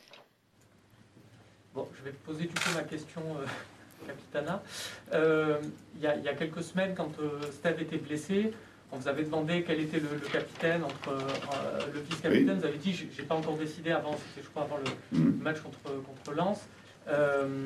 Bon, 1.73 1.87
je 1.97 2.03
vais 2.03 2.15
poser 2.25 2.45
du 2.45 2.53
coup 2.53 2.71
ma 2.73 2.83
question 2.83 3.21
euh, 3.37 3.45
Capitana. 4.05 4.61
Euh, 5.13 5.57
il, 5.95 6.01
y 6.01 6.07
a, 6.07 6.15
il, 6.15 6.23
y 6.23 6.29
a, 6.29 6.33
quelques 6.33 6.63
semaines, 6.63 6.93
quand 6.95 7.11
euh, 7.19 7.41
Steve 7.51 7.81
était 7.81 7.97
blessé, 7.97 8.53
on 8.91 8.97
vous 8.97 9.07
avait 9.07 9.23
demandé 9.23 9.63
quel 9.65 9.79
était 9.79 9.99
le, 9.99 10.09
le 10.13 10.27
capitaine 10.27 10.83
entre 10.83 11.09
euh, 11.09 11.79
le 11.93 11.99
vice-capitaine. 12.01 12.49
Oui. 12.49 12.59
Vous 12.59 12.65
avez 12.65 12.77
dit, 12.77 12.93
j'ai 12.93 13.23
pas 13.23 13.35
encore 13.35 13.55
décidé 13.55 13.91
avant, 13.91 14.15
c'était 14.17 14.43
je 14.43 14.49
crois 14.49 14.63
avant 14.63 14.77
le 14.77 15.19
mmh. 15.19 15.41
match 15.41 15.59
contre, 15.59 15.77
contre 15.83 16.35
Lens. 16.35 16.61
Euh, 17.07 17.63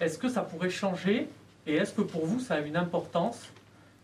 est-ce 0.00 0.18
que 0.18 0.28
ça 0.28 0.42
pourrait 0.42 0.70
changer 0.70 1.28
et 1.66 1.74
est-ce 1.76 1.92
que 1.92 2.00
pour 2.00 2.24
vous 2.24 2.40
ça 2.40 2.54
a 2.54 2.60
une 2.60 2.76
importance 2.76 3.48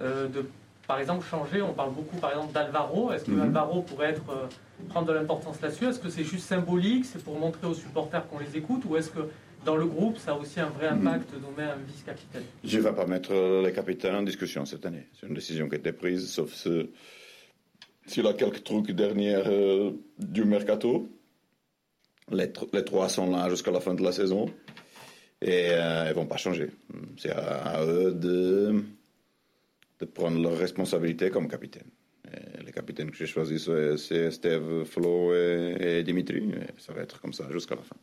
euh, 0.03 0.29
de, 0.29 0.47
par 0.87 0.99
exemple, 0.99 1.25
changer? 1.27 1.63
On 1.63 1.73
parle 1.73 1.93
beaucoup 1.93 2.19
par 2.19 2.31
exemple 2.31 2.53
d'Alvaro. 2.53 3.13
Est-ce 3.13 3.25
que 3.25 3.31
mmh. 3.31 3.43
Alvaro 3.43 3.81
pourrait 3.81 4.11
être, 4.11 4.23
prendre 4.91 5.07
de 5.07 5.15
l'importance 5.15 5.61
là-dessus? 5.63 5.87
Est-ce 5.87 5.99
que 5.99 6.11
c'est 6.11 6.25
juste 6.25 6.47
symbolique? 6.47 7.07
C'est 7.07 7.25
pour 7.25 7.39
montrer 7.39 7.67
aux 7.67 7.75
supporters 7.75 8.29
qu'on 8.29 8.39
les 8.39 8.55
écoute? 8.57 8.83
Ou 8.85 8.97
est-ce 8.97 9.11
que 9.11 9.31
dans 9.67 9.77
le 9.77 9.85
groupe, 9.85 10.17
ça 10.17 10.31
a 10.31 10.35
aussi 10.35 10.61
un 10.61 10.69
vrai 10.69 10.87
impact 10.87 11.35
de 11.35 11.41
nommer 11.41 11.65
un 11.65 11.77
vice-capitaine 11.77 12.45
Je 12.65 12.79
ne 12.79 12.83
vais 12.85 12.93
pas 12.95 13.05
mettre 13.05 13.35
les 13.65 13.73
capitaines 13.73 14.15
en 14.15 14.23
discussion 14.23 14.65
cette 14.65 14.87
année. 14.87 15.09
C'est 15.13 15.27
une 15.27 15.35
décision 15.35 15.69
qui 15.69 15.75
a 15.75 15.79
été 15.79 15.93
prise, 15.93 16.31
sauf 16.31 16.55
s'il 18.07 18.27
a 18.27 18.33
quelques 18.33 18.63
trucs 18.63 18.93
derniers 18.93 19.35
euh, 19.35 19.91
du 20.19 20.45
mercato. 20.45 21.11
Les, 22.31 22.53
trois 22.53 23.09
sont 23.09 23.31
là 23.31 23.51
jusqu'à 23.51 23.73
la 23.73 23.81
fin 23.81 23.95
de 23.95 24.03
la 24.03 24.13
saison 24.13 24.47
et 25.43 25.71
euh, 25.71 26.05
ils 26.07 26.11
ne 26.11 26.15
vont 26.15 26.27
pas 26.27 26.37
changer. 26.37 26.71
C'est 27.17 27.31
à, 27.31 27.85
eux 27.85 28.13
de, 28.13 28.83
prendre 30.15 30.41
leurs 30.41 30.59
responsabilités 30.59 31.31
comme 31.31 31.49
capitaine. 31.49 31.91
Les 32.65 32.73
capitaines 32.73 33.11
que 33.11 33.17
j'ai 33.17 33.27
choisis, 33.27 33.69
c'est 33.97 34.31
Steve, 34.31 34.85
Flo 34.85 35.35
et, 35.35 36.03
Dimitri. 36.05 36.53
Ça 36.79 36.93
va 36.93 37.03
être 37.03 37.21
comme 37.21 37.33
ça 37.33 37.49
jusqu'à 37.53 37.77
la 37.77 37.83
fin. 37.83 37.97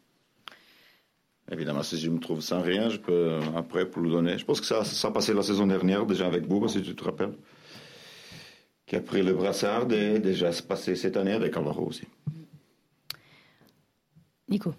Évidemment, 1.52 1.84
si 1.84 1.98
je 1.98 2.10
me 2.10 2.20
trouve 2.20 2.42
sans 2.42 2.62
rien, 2.62 2.90
je 2.90 2.98
peux 2.98 3.40
après 3.56 3.86
pour 3.86 4.02
le 4.02 4.10
donner. 4.10 4.38
Je 4.38 4.46
pense 4.46 4.62
que 4.62 4.68
ça, 4.68 4.84
ça 4.84 5.08
a 5.08 5.12
passé 5.12 5.34
la 5.34 5.44
saison 5.44 5.68
dernière 5.68 6.06
déjà 6.06 6.28
avec 6.28 6.48
Bouba, 6.48 6.68
si 6.68 6.82
tu 6.82 6.96
te 6.96 7.04
rappelles, 7.04 7.34
qui 8.86 8.96
a 8.96 9.02
pris 9.02 9.24
le 9.24 9.34
brassard 9.34 9.92
et 9.92 10.20
déjà 10.20 10.52
c'est 10.52 10.68
passé 10.68 10.96
cette 10.96 11.18
année 11.18 11.34
avec 11.34 11.58
Alvaro 11.58 11.88
aussi. 11.88 12.04
Nico. 14.50 14.74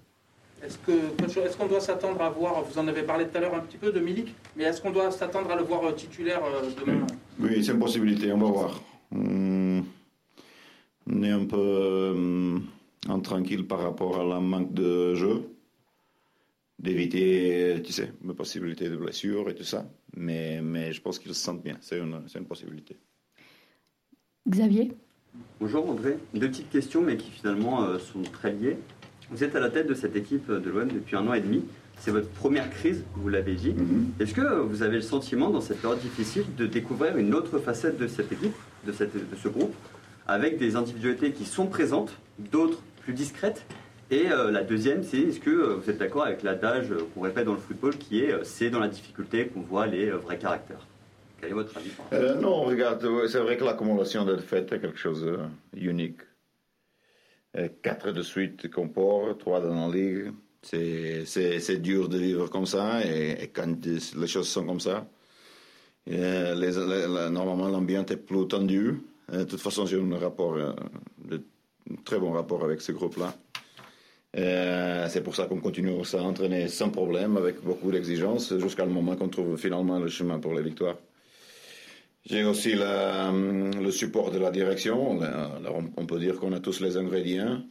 Est-ce 0.63 1.57
qu'on 1.59 1.67
doit 1.67 1.81
s'attendre 1.81 2.23
à 2.23 2.31
voir, 2.31 2.63
vous 2.63 2.79
en 2.79 2.89
avez 2.89 3.03
parlé 3.03 3.27
tout 3.27 3.37
à 3.37 3.41
l'heure 3.41 3.55
un 3.55 3.61
petit 3.61 3.77
peu 3.77 3.93
de 3.93 4.01
Milik, 4.01 4.35
mais 4.57 4.65
est-ce 4.65 4.81
qu'on 4.81 4.93
doit 4.93 5.11
s'attendre 5.11 5.51
à 5.51 5.57
le 5.57 5.63
voir 5.63 5.85
euh, 5.85 5.93
titulaire 5.93 6.41
euh, 6.43 6.71
demain? 6.81 7.07
Oui, 7.39 7.63
c'est 7.63 7.73
une 7.73 7.79
possibilité, 7.79 8.33
on 8.33 8.39
va 8.39 8.47
voir. 8.47 8.81
On 9.13 9.85
est 11.23 11.31
un 11.31 11.45
peu 11.45 11.59
euh, 11.59 12.59
intranquille 13.11 13.65
par 13.65 13.81
rapport 13.81 14.19
à 14.19 14.25
la 14.25 14.41
manque 14.41 14.73
de 14.73 15.15
jeu, 15.15 15.43
d'éviter, 16.85 17.81
tu 17.83 17.93
sais, 17.93 18.13
la 18.25 18.35
possibilité 18.35 18.89
de 18.89 18.97
blessure 18.97 19.49
et 19.49 19.55
tout 19.55 19.65
ça. 19.65 19.91
Mais, 20.17 20.61
mais 20.63 20.93
je 20.93 21.01
pense 21.01 21.19
qu'ils 21.19 21.35
se 21.35 21.43
sentent 21.43 21.63
bien, 21.63 21.77
c'est 21.81 21.99
une, 21.99 22.21
une 22.35 22.47
possibilité. 22.47 22.97
Xavier? 24.49 24.93
Bonjour 25.59 25.91
André, 25.91 26.19
deux 26.35 26.49
petites 26.49 26.71
questions 26.71 27.01
mais 27.01 27.17
qui 27.17 27.31
finalement 27.31 27.99
sont 27.99 28.23
très 28.23 28.53
liées. 28.53 28.77
Vous 29.31 29.43
êtes 29.43 29.57
à 29.57 29.61
la 29.61 29.71
tête 29.71 29.89
de 29.89 29.95
cette 29.95 30.15
équipe 30.15 30.49
de 30.51 30.71
l'OM 30.71 30.87
depuis 30.87 31.17
un 31.17 31.27
an 31.27 31.35
et 31.35 31.41
demi. 31.41 31.65
C'est 31.99 32.11
votre 32.11 32.29
première 32.29 32.71
crise, 32.71 33.05
vous 33.17 33.29
l'avez 33.29 33.55
dit. 33.55 33.71
Mhm. 33.71 34.13
Est-ce 34.21 34.35
que 34.35 34.61
vous 34.61 34.83
avez 34.83 34.97
le 34.97 35.03
sentiment, 35.03 35.51
dans 35.51 35.61
cette 35.61 35.81
période 35.81 36.01
difficile, 36.01 36.45
de 36.57 36.67
découvrir 36.67 37.17
une 37.17 37.35
autre 37.35 37.59
facette 37.59 37.99
de 37.99 38.07
cette 38.07 38.31
équipe, 38.31 38.55
de, 38.87 38.93
cette, 38.93 39.15
de 39.15 39.37
ce 39.37 39.49
groupe, 39.49 39.75
avec 40.27 40.59
des 40.59 40.77
individualités 40.77 41.33
qui 41.33 41.47
sont 41.47 41.67
présentes, 41.67 42.13
d'autres 42.39 42.83
plus 43.01 43.15
discrètes 43.15 43.65
Et 44.15 44.31
euh, 44.31 44.53
la 44.53 44.63
deuxième, 44.63 45.03
c'est 45.03 45.19
est-ce 45.19 45.41
que 45.41 45.51
euh, 45.51 45.75
vous 45.75 45.91
êtes 45.91 45.99
d'accord 45.99 46.25
avec 46.25 46.45
l'adage 46.45 46.93
euh, 46.93 47.01
qu'on 47.13 47.23
répète 47.23 47.47
dans 47.47 47.55
le 47.55 47.59
football 47.59 47.99
qui 47.99 48.21
est 48.21 48.45
c'est 48.45 48.71
dans 48.71 48.79
la 48.79 48.87
difficulté 48.87 49.49
qu'on 49.49 49.63
voit 49.63 49.89
les 49.89 50.09
vrais 50.11 50.39
caractères? 50.39 50.87
Quel 51.41 51.51
est 51.51 51.55
votre 51.55 51.77
avis? 51.77 51.91
Non, 52.41 52.63
regarde, 52.63 53.05
c'est 53.27 53.41
vrai 53.41 53.57
que 53.57 53.65
l'accumulation 53.65 54.25
de 54.25 54.37
fêtes 54.37 54.73
est 54.73 54.79
quelque 54.79 54.99
chose 54.99 55.27
d'unique. 55.73 56.21
Euh, 57.57 57.69
quatre 57.83 58.13
de 58.13 58.23
suite 58.23 58.71
qu'on 58.71 58.89
porte, 58.89 59.41
trois 59.41 59.61
dans 59.61 59.89
la 59.89 59.93
ligue. 59.93 60.33
C'est 60.63 61.83
dur 61.83 62.09
de 62.09 62.17
vivre 62.17 62.49
comme 62.49 62.67
ça 62.67 63.05
et, 63.05 63.51
quand 63.53 63.85
les 63.85 64.27
choses 64.29 64.49
sont 64.49 64.65
comme 64.65 64.81
ça, 64.81 65.09
euh, 66.09 67.31
normalement 67.31 67.69
l'ambiance 67.69 68.13
est 68.13 68.17
plus 68.17 68.47
tendue. 68.47 69.01
Euh, 69.33 69.39
de 69.39 69.45
toute 69.45 69.61
façon, 69.61 69.87
j'ai 69.87 70.01
un 70.01 70.19
rapport, 70.19 70.57
de, 71.19 71.43
très 72.05 72.21
bon 72.21 72.31
rapport 72.31 72.63
avec 72.65 72.81
ce 72.81 72.93
groupe-là. 72.93 73.35
C'est 74.35 75.23
pour 75.23 75.37
ça 75.37 75.47
qu'on 75.47 75.61
continue 75.61 76.01
à 76.01 76.05
s'entraîner 76.05 76.69
sans 76.69 76.91
problème, 76.91 77.37
avec 77.37 77.63
beaucoup 77.63 77.91
d'exigences, 77.91 78.57
jusqu'à 78.59 78.85
le 78.85 78.93
moment 78.93 79.17
qu'on 79.17 79.29
trouve 79.29 79.57
finalement 79.57 79.99
le 79.99 80.09
chemin 80.09 80.39
pour 80.39 80.55
la 80.55 80.63
victoire. 80.63 80.97
J'ai 82.27 82.43
aussi 82.43 82.75
le 82.75 83.91
support 83.91 84.31
de 84.31 84.39
la 84.39 84.51
direction. 84.51 85.21
On, 85.97 86.07
peut 86.07 86.19
dire 86.19 86.37
qu'on 86.41 86.55
a 86.55 86.61
tous 86.61 86.81
les 86.81 86.97
ingrédients 86.97 87.63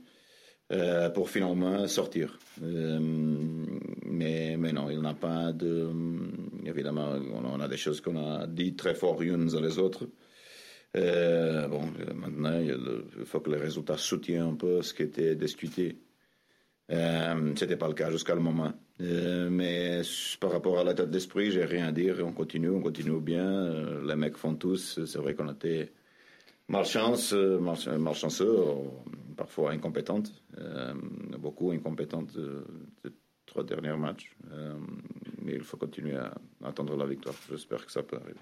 euh, 0.72 1.10
pour 1.10 1.32
finalement 1.32 1.88
sortir. 1.88 2.38
Euh, 2.62 3.00
mais, 4.05 4.55
mais 4.58 4.72
non, 4.72 4.91
il 4.91 5.00
n'y 5.00 5.08
a 5.08 5.13
pas 5.15 5.51
de... 5.53 5.89
Évidemment, 6.65 7.15
on 7.34 7.60
a 7.60 7.67
des 7.67 7.77
choses 7.77 8.00
qu'on 8.00 8.15
a 8.15 8.46
dit 8.46 8.75
très 8.75 8.93
fort 8.93 9.20
unes 9.24 9.50
à 9.55 9.60
les 9.60 9.79
autres. 9.79 10.08
Euh, 10.96 11.67
bon, 11.67 11.82
maintenant, 12.15 12.60
il 12.60 13.25
faut 13.25 13.39
que 13.39 13.50
les 13.50 13.58
résultats 13.58 13.98
soutiennent 13.98 14.50
un 14.51 14.55
peu 14.55 14.84
ce 14.84 14.93
qui 14.93 15.01
était 15.01 15.36
discuté. 15.36 15.98
Euh, 16.91 17.53
C'était 17.55 17.77
pas 17.77 17.87
le 17.87 17.93
cas 17.93 18.11
jusqu'à 18.11 18.35
le 18.35 18.41
moment. 18.41 18.73
Euh, 19.01 19.49
mais 19.49 20.01
par 20.39 20.51
rapport 20.51 20.79
à 20.79 20.83
la 20.83 20.93
tête 20.93 21.09
d'esprit, 21.09 21.51
j'ai 21.51 21.65
rien 21.65 21.87
à 21.87 21.91
dire. 21.91 22.17
On 22.23 22.31
continue, 22.31 22.69
on 22.69 22.81
continue 22.81 23.19
bien. 23.19 23.45
Euh, 23.45 24.05
les 24.05 24.15
mecs 24.15 24.37
font 24.37 24.55
tous. 24.55 25.03
C'est 25.05 25.17
vrai 25.17 25.33
qu'on 25.33 25.47
a 25.47 25.53
été 25.53 25.91
malchance, 26.67 27.33
euh, 27.33 27.59
malchanceux, 27.59 28.55
parfois 29.35 29.71
incompétentes, 29.71 30.31
beaucoup 31.39 31.71
incompétentes 31.71 32.37
les 33.03 33.11
trois 33.45 33.63
derniers 33.63 33.97
matchs. 33.97 34.35
mais 35.41 35.53
il 35.55 35.63
faut 35.63 35.77
continuer 35.77 36.15
à 36.15 36.33
attendre 36.63 36.95
la 36.95 37.05
victoire. 37.05 37.35
J'espère 37.49 37.85
que 37.85 37.91
ça 37.91 38.03
peut 38.03 38.17
arriver. 38.17 38.39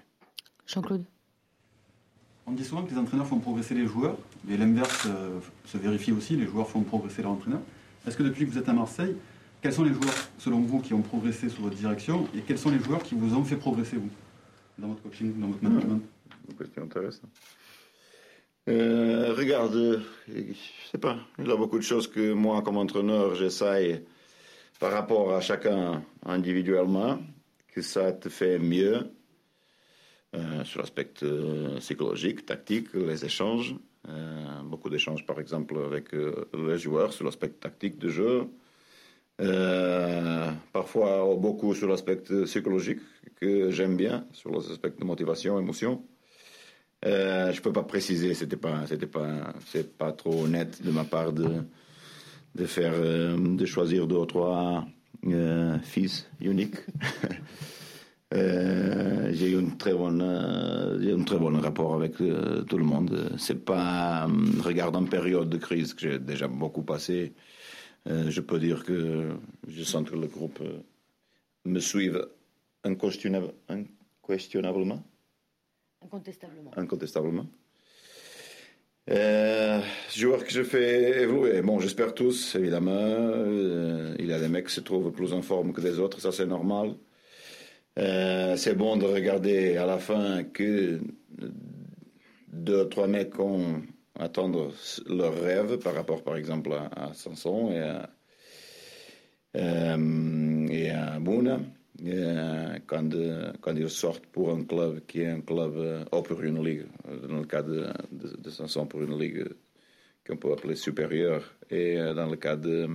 Jean-Claude 0.66 1.04
on 2.44 2.50
dit 2.54 2.64
souvent 2.64 2.82
que 2.82 2.90
les 2.90 2.98
entraîneurs 2.98 3.28
font 3.28 3.38
progresser 3.38 3.72
les 3.72 3.86
joueurs, 3.86 4.16
mais 4.44 4.56
l'inverse 4.56 5.06
se 5.64 5.78
vérifie 5.78 6.10
aussi, 6.10 6.34
les 6.34 6.46
joueurs 6.46 6.68
font 6.68 6.82
progresser 6.82 7.22
leur 7.22 7.30
entraîneur. 7.30 7.60
Est-ce 8.06 8.16
que 8.16 8.22
depuis 8.22 8.46
que 8.46 8.50
vous 8.50 8.58
êtes 8.58 8.68
à 8.68 8.72
Marseille, 8.72 9.16
quels 9.60 9.72
sont 9.72 9.84
les 9.84 9.94
joueurs, 9.94 10.28
selon 10.38 10.60
vous, 10.60 10.80
qui 10.80 10.92
ont 10.92 11.02
progressé 11.02 11.48
sous 11.48 11.62
votre 11.62 11.76
direction 11.76 12.26
et 12.36 12.40
quels 12.40 12.58
sont 12.58 12.70
les 12.70 12.80
joueurs 12.80 13.02
qui 13.02 13.14
vous 13.14 13.34
ont 13.34 13.44
fait 13.44 13.56
progresser, 13.56 13.96
vous, 13.96 14.10
dans 14.78 14.88
votre 14.88 15.02
coaching, 15.02 15.38
dans 15.38 15.48
votre 15.48 15.62
management? 15.62 16.02
Une 16.48 16.56
question 16.56 16.82
intéressante. 16.82 17.30
Euh, 18.68 19.34
regarde, 19.36 20.02
je 20.28 20.54
sais 20.90 20.98
pas, 20.98 21.18
il 21.38 21.46
y 21.46 21.50
a 21.50 21.56
beaucoup 21.56 21.78
de 21.78 21.84
choses 21.84 22.08
que 22.08 22.32
moi, 22.32 22.62
comme 22.62 22.76
entraîneur, 22.76 23.34
j'essaye 23.34 24.02
par 24.78 24.92
rapport 24.92 25.32
à 25.32 25.40
chacun 25.40 26.02
individuellement, 26.24 27.18
que 27.72 27.82
ça 27.82 28.12
te 28.12 28.28
fait 28.28 28.58
mieux 28.58 29.10
euh, 30.34 30.64
sur 30.64 30.80
l'aspect 30.80 31.10
euh, 31.22 31.78
psychologique, 31.78 32.46
tactique, 32.46 32.94
les 32.94 33.24
échanges. 33.24 33.74
Beaucoup 34.64 34.90
d'échanges, 34.90 35.24
par 35.26 35.38
exemple, 35.40 35.76
avec 35.78 36.12
les 36.12 36.78
joueurs 36.78 37.12
sur 37.12 37.24
l'aspect 37.24 37.48
tactique 37.48 37.98
de 37.98 38.08
jeu. 38.08 38.48
Euh, 39.40 40.50
parfois 40.72 41.24
beaucoup 41.36 41.74
sur 41.74 41.88
l'aspect 41.88 42.16
psychologique 42.44 43.00
que 43.40 43.70
j'aime 43.70 43.96
bien, 43.96 44.26
sur 44.32 44.52
l'aspect 44.52 44.92
de 44.98 45.04
motivation, 45.04 45.58
émotion. 45.58 46.04
Euh, 47.04 47.52
je 47.52 47.60
peux 47.60 47.72
pas 47.72 47.82
préciser, 47.82 48.34
c'était 48.34 48.56
pas, 48.56 48.84
pas, 49.12 49.52
pas 49.98 50.12
trop 50.12 50.44
honnête 50.44 50.82
de 50.84 50.90
ma 50.90 51.04
part 51.04 51.32
de 51.32 51.64
de 52.54 52.66
faire, 52.66 52.92
euh, 52.94 53.56
de 53.56 53.66
choisir 53.66 54.06
deux 54.06 54.16
ou 54.16 54.26
trois 54.26 54.86
euh, 55.26 55.78
fils 55.82 56.28
uniques. 56.40 56.76
j'ai 58.32 59.50
eu 59.50 59.58
une 59.58 59.76
très 59.76 59.94
bonne, 59.94 60.98
j'ai 61.00 61.12
un 61.12 61.24
très 61.24 61.38
bon 61.38 61.58
rapport 61.60 61.94
avec 61.94 62.16
tout 62.16 62.78
le 62.78 62.84
monde. 62.84 63.32
C'est 63.38 63.64
pas, 63.64 64.26
regarde 64.60 64.96
en 64.96 65.04
période 65.04 65.48
de 65.48 65.58
crise 65.58 65.94
que 65.94 66.08
j'ai 66.08 66.18
déjà 66.18 66.48
beaucoup 66.48 66.82
passé. 66.82 67.34
Euh, 68.08 68.30
je 68.30 68.40
peux 68.40 68.58
dire 68.58 68.84
que 68.84 69.30
je 69.68 69.84
sens 69.84 70.08
que 70.08 70.16
le 70.16 70.26
groupe 70.26 70.58
euh, 70.60 70.80
me 71.64 71.78
suive 71.78 72.26
inquestionnablement. 72.82 75.04
Incontestablement. 76.02 76.72
Incontestablement. 76.76 77.46
Euh, 79.10 79.80
joueurs 80.14 80.44
que 80.44 80.50
je 80.50 80.62
fais 80.62 81.22
évoluer. 81.22 81.62
Bon, 81.62 81.78
j'espère 81.78 82.14
tous, 82.14 82.56
évidemment. 82.56 82.90
Euh, 82.92 84.16
il 84.18 84.26
y 84.26 84.32
a 84.32 84.40
des 84.40 84.48
mecs 84.48 84.66
qui 84.66 84.74
se 84.74 84.80
trouvent 84.80 85.12
plus 85.12 85.32
en 85.32 85.42
forme 85.42 85.72
que 85.72 85.80
des 85.80 86.00
autres, 86.00 86.20
ça 86.20 86.32
c'est 86.32 86.46
normal. 86.46 86.96
C'est 87.96 88.74
bon 88.76 88.96
de 88.96 89.06
regarder 89.06 89.76
à 89.76 89.86
la 89.86 89.98
fin 89.98 90.44
que 90.44 91.00
deux, 92.52 92.88
trois 92.88 93.06
mecs 93.06 93.38
ont 93.38 93.82
attendre 94.18 94.72
leurs 95.08 95.40
rêves 95.40 95.78
par 95.78 95.94
rapport, 95.94 96.22
par 96.22 96.36
exemple, 96.36 96.72
à, 96.72 97.12
Sanson 97.14 97.70
et 97.72 97.80
à, 97.80 98.10
euh, 99.56 100.66
et 100.68 100.90
à 100.90 101.18
Mouna. 101.18 101.60
Euh, 102.04 102.78
quand, 102.86 103.10
quand, 103.60 103.76
ils 103.76 103.90
sortent 103.90 104.26
pour 104.26 104.50
un 104.50 104.64
club 104.64 105.00
qui 105.06 105.20
est 105.20 105.28
un 105.28 105.40
club, 105.40 105.74
euh, 105.76 106.04
ou 106.12 106.22
pour 106.22 106.40
une 106.42 106.64
ligue, 106.64 106.86
dans 107.28 107.38
le 107.38 107.44
cas 107.44 107.62
de, 107.62 107.86
de, 108.10 108.50
Sanson, 108.50 108.86
pour 108.86 109.02
une 109.02 109.18
ligue 109.18 109.44
qu'on 110.26 110.36
peut 110.36 110.52
appeler 110.52 110.74
supérieure, 110.74 111.54
et 111.70 111.96
dans 111.96 112.26
le 112.26 112.36
cas 112.36 112.56
de 112.56 112.88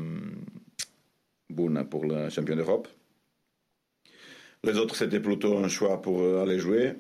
Bouna 1.49 1.85
pour 1.85 2.05
le 2.05 2.29
champion 2.29 2.55
d'Europe. 2.55 2.87
Les 4.63 4.77
autres, 4.77 4.95
c'était 4.95 5.19
plutôt 5.19 5.57
un 5.57 5.67
choix 5.67 6.01
pour 6.01 6.21
aller 6.39 6.59
jouer. 6.59 6.95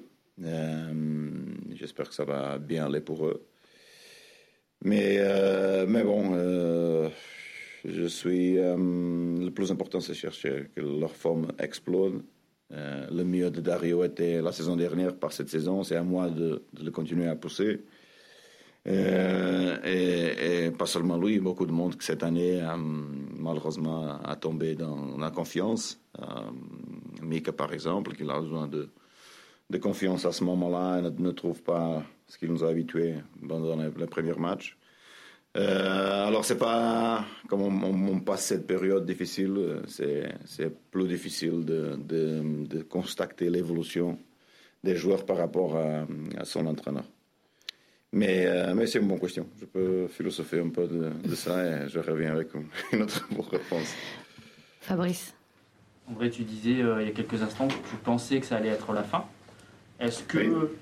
J'espère 1.73 2.09
que 2.09 2.15
ça 2.15 2.25
va 2.25 2.57
bien 2.57 2.85
aller 2.85 3.01
pour 3.01 3.25
eux. 3.27 3.47
Mais, 4.83 5.17
euh, 5.19 5.85
mais 5.87 6.03
bon, 6.03 6.31
euh, 6.33 7.09
je 7.85 8.05
suis. 8.05 8.57
Euh, 8.57 8.75
le 8.77 9.49
plus 9.49 9.71
important, 9.71 9.99
c'est 9.99 10.13
chercher 10.13 10.67
que 10.75 10.81
leur 10.81 11.15
forme 11.15 11.47
explose. 11.59 12.21
le 12.69 13.23
mieux 13.23 13.49
de 13.49 13.61
Dario 13.61 14.03
était 14.03 14.41
la 14.41 14.51
saison 14.51 14.75
dernière. 14.75 15.15
Par 15.15 15.31
cette 15.31 15.49
saison, 15.49 15.83
c'est 15.83 15.95
à 15.95 16.03
moi 16.03 16.29
de, 16.29 16.63
le 16.81 16.91
continuer 16.91 17.27
à 17.27 17.35
pousser. 17.35 17.81
Et, 18.85 20.71
pas 20.77 20.85
seulement 20.85 21.17
lui, 21.17 21.39
beaucoup 21.39 21.65
de 21.65 21.71
monde 21.71 21.97
qui 21.97 22.05
cette 22.05 22.23
année, 22.23 22.61
malheureusement, 23.35 24.19
a 24.23 24.35
tombé 24.35 24.75
dans 24.75 25.17
la 25.17 25.31
confiance. 25.31 25.99
Mika, 27.21 27.51
par 27.51 27.73
exemple, 27.73 28.15
qui 28.15 28.23
a 28.23 28.39
besoin 28.39 28.67
de, 28.67 28.89
confiance 29.79 30.25
à 30.25 30.31
ce 30.31 30.43
moment-là 30.43 30.99
et 30.99 31.21
ne, 31.21 31.31
trouve 31.31 31.61
pas 31.61 32.03
ce 32.27 32.37
qui 32.37 32.47
nous 32.47 32.63
a 32.63 32.69
habitués 32.69 33.15
dans 33.41 33.75
les, 33.75 34.07
premiers 34.07 34.33
matchs. 34.33 34.77
Euh, 35.55 36.27
alors, 36.27 36.45
c'est 36.45 36.57
pas 36.57 37.25
comme 37.47 37.83
on, 37.83 38.19
passe 38.19 38.45
cette 38.45 38.67
période 38.67 39.05
difficile, 39.05 39.81
c'est 39.87 40.69
plus 40.91 41.07
difficile 41.07 41.65
de, 41.65 42.81
constater 42.83 43.49
l'évolution 43.49 44.17
des 44.83 44.95
joueurs 44.95 45.25
par 45.25 45.37
rapport 45.37 45.75
à, 45.77 46.05
son 46.43 46.65
entraîneur. 46.67 47.05
Mais, 48.13 48.45
euh, 48.45 48.73
mais 48.73 48.87
c'est 48.87 48.99
une 48.99 49.07
bonne 49.07 49.19
question. 49.19 49.47
Je 49.59 49.65
peux 49.65 50.07
philosopher 50.07 50.59
un 50.59 50.69
peu 50.69 50.87
de, 50.87 51.35
ça 51.35 51.83
et 51.83 51.89
je 51.89 51.99
reviens 51.99 52.31
avec 52.31 52.49
une 52.93 53.01
autre 53.01 53.27
réponse. 53.51 53.93
Fabrice. 54.79 55.33
André, 56.09 56.29
tu 56.29 56.43
disais 56.43 56.81
euh, 56.81 57.01
il 57.01 57.07
y 57.07 57.11
a 57.11 57.13
quelques 57.13 57.41
instants 57.41 57.67
que 57.67 57.73
tu 57.73 57.95
pensais 58.03 58.39
que 58.39 58.45
ça 58.45 58.57
allait 58.57 58.69
être 58.69 58.93
la 58.93 59.03
fin. 59.03 59.25
Est-ce 59.99 60.23
que 60.23 60.75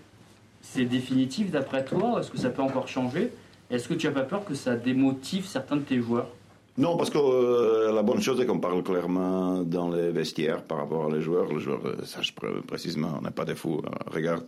c'est 0.62 0.86
définitif 0.86 1.50
d'après 1.52 1.84
toi 1.84 2.20
Est-ce 2.20 2.30
que 2.30 2.38
ça 2.38 2.50
peut 2.50 2.62
encore 2.62 2.88
changer? 2.88 3.32
Est-ce 3.72 3.88
que 3.88 3.96
tu 3.96 4.06
n'as 4.06 4.14
pas 4.14 4.22
peur 4.24 4.46
que 4.46 4.54
ça 4.54 4.76
démotive 4.76 5.46
certains 5.48 5.78
de 5.78 5.82
tes 5.82 6.00
joueurs? 6.00 6.30
Non, 6.78 6.98
parce 6.98 7.10
que 7.10 7.18
euh, 7.18 7.92
la 7.92 8.04
bonne 8.04 8.22
chose 8.22 8.40
est 8.40 8.46
qu'on 8.46 8.60
parle 8.60 8.84
clairement 8.84 9.64
dans 9.64 9.90
les 9.90 10.12
vestiaires 10.12 10.62
par 10.62 10.78
rapport 10.78 11.08
aux 11.08 11.20
joueurs. 11.22 11.52
Les 11.52 11.60
joueurs 11.60 11.86
euh, 11.86 12.04
sachent 12.04 12.36
précisément, 12.68 13.18
on 13.18 13.24
n'est 13.24 13.32
pas 13.32 13.46
des 13.46 13.56
fous. 13.56 13.82
regarde 14.12 14.46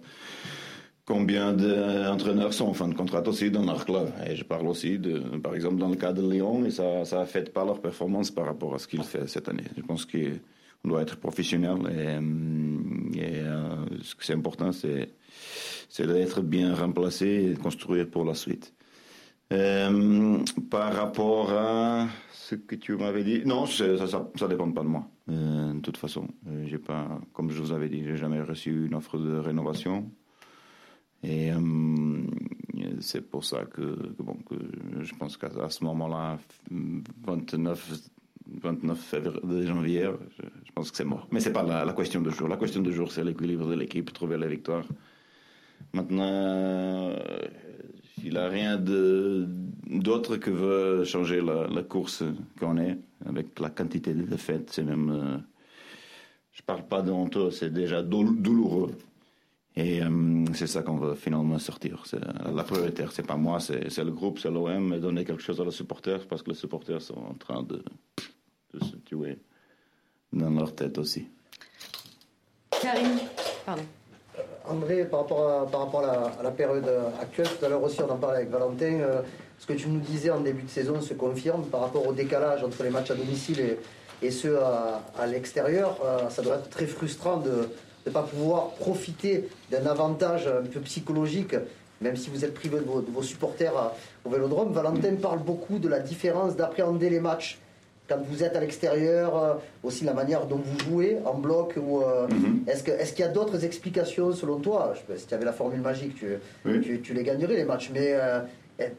combien 1.06 1.54
d'entraîneurs 1.54 2.54
sont 2.54 2.68
en 2.68 2.74
fin 2.74 2.90
de 2.90 2.94
contrat 2.94 3.26
aussi 3.26 3.50
dans 3.50 3.64
leur 3.64 3.86
club. 3.86 4.12
Et 4.30 4.36
je 4.36 4.44
parle 4.44 4.68
aussi, 4.68 5.00
de, 5.00 5.20
par 5.38 5.56
exemple, 5.56 5.78
dans 5.78 5.88
le 5.88 5.96
cas 5.96 6.12
de 6.12 6.22
Lyon, 6.22 6.66
et 6.66 6.70
ça 6.70 7.06
ça 7.06 7.22
affecte 7.22 7.54
pas 7.54 7.66
leur 7.66 7.80
performance 7.80 8.30
par 8.30 8.46
rapport 8.46 8.76
à 8.76 8.80
ce 8.80 8.88
qu'ils 8.88 9.04
font 9.04 9.26
cette 9.26 9.48
année. 9.48 9.64
Je 9.76 9.82
pense 9.82 10.06
qu'on 10.82 10.90
doit 10.90 11.02
être 11.02 11.18
professionnel 11.18 11.78
et, 11.92 13.20
et 13.20 13.40
euh, 13.42 13.86
ce 14.02 14.16
qui 14.16 14.32
est 14.32 14.36
important, 14.36 14.72
c'est 14.72 15.10
d'être 16.00 16.42
bien 16.42 16.76
remplacé 16.76 17.52
et 17.52 17.56
construire 17.56 18.10
pour 18.10 18.26
la 18.26 18.34
suite. 18.34 18.74
Euh, 19.54 20.44
par 20.70 20.94
rapport 20.94 21.52
à 21.52 22.08
ce 22.34 22.56
que 22.56 22.76
tu 22.76 22.96
m'avais 22.98 23.24
dit, 23.24 23.44
non, 23.46 23.66
ça, 23.66 24.08
ça, 24.08 24.48
dépend 24.48 24.70
pas 24.72 24.84
de 24.84 24.88
moi. 24.88 25.08
Euh, 25.30 25.74
de 25.74 25.80
toute 25.80 25.98
façon, 25.98 26.28
j'ai 26.66 26.78
pas, 26.78 27.20
comme 27.32 27.50
je 27.52 27.62
vous 27.62 27.72
avais 27.72 27.88
dit, 27.88 28.04
j'ai 28.04 28.18
jamais 28.18 28.42
reçu 28.42 28.88
une 28.88 28.96
offre 28.96 29.18
de 29.18 29.38
rénovation. 29.38 30.12
Et 31.24 31.52
euh, 31.52 31.60
c'est 33.00 33.22
pour 33.22 33.46
ça 33.46 33.64
que, 33.66 34.14
bon, 34.20 34.36
que 34.50 34.56
je 35.02 35.16
pense 35.16 35.38
qu'à 35.38 35.70
ce 35.70 35.84
moment-là, 35.86 36.40
29, 36.70 38.10
29 38.62 38.98
février, 38.98 39.68
janvier, 39.68 40.10
je, 40.38 40.72
pense 40.74 40.92
que 40.92 40.98
c'est 40.98 41.04
mort. 41.04 41.28
Mais 41.32 41.40
c'est 41.40 41.54
pas 41.54 41.64
la, 41.64 41.94
question 41.94 42.22
de 42.22 42.30
jour. 42.30 42.48
La 42.48 42.58
question 42.58 42.82
de 42.82 42.92
jour, 42.92 43.12
c'est 43.12 43.24
l'équilibre 43.24 43.68
de 43.68 43.76
l'équipe, 43.76 44.12
trouver 44.14 44.38
la 44.38 44.48
victoire. 44.48 44.84
Maintenant, 45.94 47.12
il 48.24 48.34
n'a 48.34 48.48
rien 48.48 48.78
d'autre 48.78 50.38
que 50.38 50.50
veut 50.50 51.04
changer 51.04 51.42
la, 51.42 51.84
course 51.84 52.24
qu'on 52.60 52.78
est, 52.78 52.98
avec 53.26 53.60
la 53.60 53.70
quantité 53.70 54.14
de 54.14 54.24
défaites. 54.24 54.72
C'est 54.72 54.84
même. 54.84 55.10
Euh, 55.10 55.38
je 56.52 56.64
parle 56.64 56.88
pas 56.88 57.02
de 57.02 57.12
honteux, 57.12 57.52
c'est 57.52 57.72
déjà 57.72 58.02
douloureux. 58.02 58.92
Et 59.76 60.02
euh, 60.02 60.46
c'est 60.54 60.66
ça 60.66 60.82
qu'on 60.82 60.98
veut 60.98 61.14
finalement 61.14 61.60
sortir. 61.60 62.04
La 62.52 62.64
prioritaire, 62.64 63.12
c'est 63.12 63.26
pas 63.26 63.38
moi, 63.38 63.60
c'est 63.60 64.04
le 64.04 64.12
groupe, 64.12 64.40
c'est 64.40 64.50
l'OM, 64.50 65.00
donner 65.00 65.24
quelque 65.24 65.44
chose 65.44 65.62
à 65.62 65.66
les 65.66 65.72
supporters, 65.72 66.26
parce 66.28 66.42
que 66.42 66.50
les 66.50 66.56
supporters 66.56 67.00
sont 67.00 67.20
en 67.20 67.36
train 67.36 67.62
de, 67.62 67.84
de 68.74 68.84
se 68.84 68.96
tuer 68.98 69.38
dans 70.34 70.50
leur 70.50 70.74
tête 70.76 70.98
aussi. 70.98 71.28
Karine, 72.82 73.20
pardon. 73.66 73.84
André, 74.66 75.06
par 75.06 75.22
rapport, 75.22 75.50
à, 75.50 75.66
par 75.66 75.82
rapport 75.82 76.06
à, 76.06 76.44
la, 76.44 76.52
période 76.52 76.90
actuelle, 77.20 77.48
tout 77.48 77.66
à 77.66 77.70
l'heure 77.70 77.82
aussi 77.82 78.02
on 78.02 78.12
en 78.12 78.18
parlait 78.18 78.40
avec 78.40 78.50
Valentin, 78.50 79.00
euh, 79.00 79.22
ce 79.58 79.66
que 79.66 79.74
tu 79.74 79.88
nous 79.88 80.00
disais 80.00 80.30
en 80.30 80.42
début 80.42 80.64
de 80.64 80.70
saison 80.70 81.02
se 81.02 81.14
confirme 81.14 81.66
par 81.66 81.82
rapport 81.82 82.06
au 82.06 82.14
décalage 82.14 82.64
entre 82.64 82.84
les 82.84 82.90
matchs 82.90 83.12
à 83.12 83.16
domicile 83.16 83.78
et, 84.22 84.32
ceux 84.32 84.60
à, 84.60 85.26
l'extérieur. 85.28 85.98
Euh, 86.04 86.30
ça 86.30 86.42
doit 86.42 86.56
être 86.56 86.70
très 86.70 86.86
frustrant 86.86 87.38
de 87.38 87.70
ne 88.06 88.12
pas 88.12 88.24
pouvoir 88.24 88.72
profiter 88.72 89.48
d'un 89.72 89.86
avantage 89.86 90.48
un 90.48 90.66
peu 90.66 90.82
psychologique, 90.82 91.56
même 92.02 92.16
si 92.16 92.30
vous 92.30 92.46
êtes 92.46 92.54
privé 92.54 92.78
de 92.80 92.86
vos, 92.86 93.02
de 93.02 93.10
vos 93.10 93.24
supporters 93.24 93.74
au 94.26 94.30
Vélodrome. 94.30 94.74
Valentin 94.74 95.16
parle 95.16 95.40
beaucoup 95.40 95.80
de 95.80 95.88
la 95.88 96.00
différence 96.00 96.56
d'appréhender 96.56 97.10
les 97.10 97.20
matchs 97.20 97.60
quand 98.08 98.20
vous 98.30 98.44
êtes 98.44 98.56
à 98.56 98.60
l'extérieur, 98.60 99.38
euh, 99.38 99.54
aussi 99.84 100.06
la 100.06 100.14
manière 100.14 100.46
dont 100.46 100.58
vous 100.64 100.80
jouez 100.80 101.18
en 101.26 101.36
bloc 101.36 101.76
ou 101.78 102.02
euh, 102.02 102.28
mhm. 102.28 102.64
est-ce 102.68 102.84
que 102.84 102.92
est-ce 102.92 103.14
qu'il 103.14 103.26
y 103.26 103.28
a 103.28 103.32
d'autres 103.32 103.66
explications 103.66 104.32
selon 104.32 104.60
toi? 104.60 104.94
Si 105.16 105.28
tu 105.28 105.34
avais 105.34 105.46
la 105.46 105.54
formule 105.54 105.82
magique, 105.82 106.16
tu, 106.16 107.00
tu, 107.02 107.14
les 107.14 107.24
gagnerais 107.24 107.56
les 107.56 107.66
matchs, 107.66 107.92
mais 107.94 108.14
euh, 108.14 108.40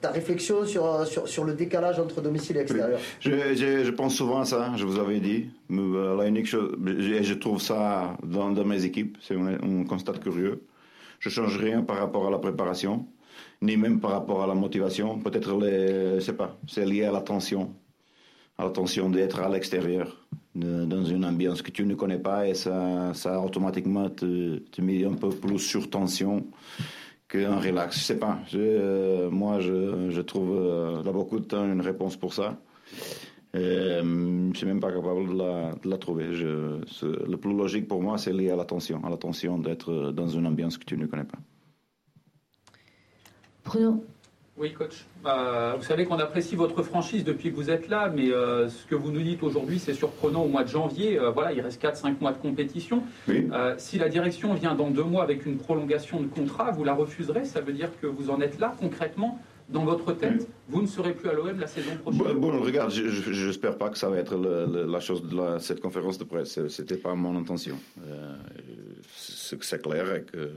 ta 0.00 0.10
réflexion 0.10 0.66
sur, 0.66 1.06
sur, 1.06 1.44
le 1.44 1.54
décalage 1.54 1.98
entre 2.00 2.20
domicile 2.20 2.56
et 2.56 2.60
extérieur? 2.60 2.98
Je, 3.20 3.30
je, 3.54 3.90
pense 3.90 4.14
souvent 4.14 4.40
à 4.40 4.44
ça, 4.44 4.72
je 4.76 4.84
vous 4.84 4.98
avais 4.98 5.20
dit. 5.20 5.48
La 5.70 6.26
unique 6.26 6.46
chose, 6.46 6.76
je, 6.84 7.22
je 7.22 7.34
trouve 7.34 7.60
ça 7.60 8.16
dans, 8.24 8.50
dans 8.50 8.64
mes 8.64 8.84
équipes, 8.84 9.16
c'est 9.22 9.36
un, 9.36 9.84
constat 9.84 10.14
curieux. 10.14 10.62
Je 11.20 11.30
change 11.30 11.56
rien 11.58 11.82
par 11.82 11.98
rapport 11.98 12.26
à 12.26 12.30
la 12.30 12.38
préparation, 12.38 13.06
ni 13.62 13.76
même 13.76 14.00
par 14.00 14.10
rapport 14.10 14.42
à 14.42 14.46
la 14.46 14.54
motivation. 14.54 15.18
Peut-être, 15.18 15.58
je 15.60 16.20
sais 16.20 16.32
pas, 16.32 16.56
c'est 16.66 16.84
lié 16.84 17.04
à 17.04 17.12
la 17.12 17.20
tension 17.20 17.72
attention 18.58 19.08
d'être 19.08 19.40
à 19.40 19.48
l'extérieur, 19.48 20.16
dans 20.54 21.04
une 21.04 21.24
ambiance 21.24 21.62
que 21.62 21.70
tu 21.70 21.86
ne 21.86 21.94
connais 21.94 22.18
pas, 22.18 22.48
et 22.48 22.54
ça, 22.54 23.12
ça 23.14 23.40
automatiquement 23.40 24.10
te, 24.10 24.60
met 24.80 25.04
un 25.04 25.14
peu 25.14 25.30
plus 25.30 25.58
sur 25.58 25.88
tension 25.88 26.44
qu'un 27.28 27.58
relax. 27.58 27.98
Je 27.98 28.04
sais 28.04 28.18
pas. 28.18 28.38
Euh, 28.54 29.30
moi, 29.30 29.60
je, 29.60 30.20
trouve 30.20 30.56
euh, 30.56 31.02
là 31.02 31.12
beaucoup 31.12 31.38
de 31.38 31.44
temps 31.44 31.64
une 31.64 31.80
réponse 31.80 32.16
pour 32.16 32.34
ça. 32.34 32.58
Euh, 33.54 34.50
je 34.52 34.58
suis 34.58 34.66
même 34.66 34.80
pas 34.80 34.92
capable 34.92 35.28
de 35.28 35.88
la, 35.88 35.98
trouver. 35.98 36.26
Le 36.26 37.36
plus 37.36 37.56
logique 37.56 37.86
pour 37.88 38.02
moi, 38.02 38.18
c'est 38.18 38.32
lié 38.32 38.50
à 38.50 38.56
l'attention, 38.56 39.02
à 39.04 39.10
l'attention 39.10 39.58
d'être 39.58 40.12
dans 40.12 40.28
une 40.28 40.46
ambiance 40.46 40.76
que 40.76 40.84
tu 40.84 40.96
ne 40.96 41.06
connais 41.06 41.24
pas. 41.24 41.38
Oui, 44.58 44.72
coach. 44.72 45.04
Bah, 45.22 45.74
vous 45.76 45.84
savez 45.84 46.04
qu'on 46.04 46.18
apprécie 46.18 46.56
votre 46.56 46.82
franchise 46.82 47.24
depuis 47.24 47.50
que 47.50 47.56
vous 47.56 47.70
êtes 47.70 47.88
là, 47.88 48.10
mais 48.14 48.30
euh, 48.30 48.68
ce 48.68 48.86
que 48.86 48.94
vous 48.94 49.10
nous 49.10 49.22
dites 49.22 49.42
aujourd'hui, 49.42 49.78
c'est 49.78 49.94
surprenant 49.94 50.42
au 50.42 50.48
mois 50.48 50.64
de 50.64 50.68
janvier. 50.68 51.18
Euh, 51.18 51.30
voilà, 51.30 51.52
il 51.52 51.60
reste 51.60 51.82
4-5 51.82 52.16
mois 52.20 52.32
de 52.32 52.38
compétition. 52.38 53.02
Euh, 53.28 53.74
si 53.78 53.98
la 53.98 54.08
direction 54.08 54.54
vient 54.54 54.74
dans 54.74 54.90
deux 54.90 55.04
mois 55.04 55.22
avec 55.22 55.46
une 55.46 55.58
prolongation 55.58 56.20
de 56.20 56.26
contrat, 56.26 56.72
vous 56.72 56.84
la 56.84 56.94
refuserez? 56.94 57.44
Ça 57.44 57.60
veut 57.60 57.72
dire 57.72 57.90
que 58.00 58.06
vous 58.06 58.30
en 58.30 58.40
êtes 58.40 58.58
là 58.58 58.74
concrètement 58.80 59.40
dans 59.68 59.84
votre 59.84 60.12
tête, 60.12 60.48
vous 60.68 60.80
ne 60.80 60.86
serez 60.86 61.12
plus 61.12 61.28
à 61.28 61.34
l'OM 61.34 61.58
la 61.60 61.66
saison 61.66 61.94
prochaine? 61.96 62.38
Bon, 62.38 62.58
regarde, 62.60 62.90
j'espère 62.90 63.76
pas 63.76 63.90
que 63.90 63.98
ça 63.98 64.08
va 64.08 64.16
être 64.16 64.34
la 64.34 65.00
chose 65.00 65.22
de 65.22 65.58
cette 65.58 65.80
conférence 65.80 66.18
de 66.18 66.24
presse. 66.24 66.58
C'était 66.68 66.96
pas 66.96 67.14
mon 67.14 67.38
intention. 67.38 67.76
Euh, 68.06 68.34
c'est 69.16 69.82
clair 69.82 70.14
et 70.14 70.22
que 70.22 70.52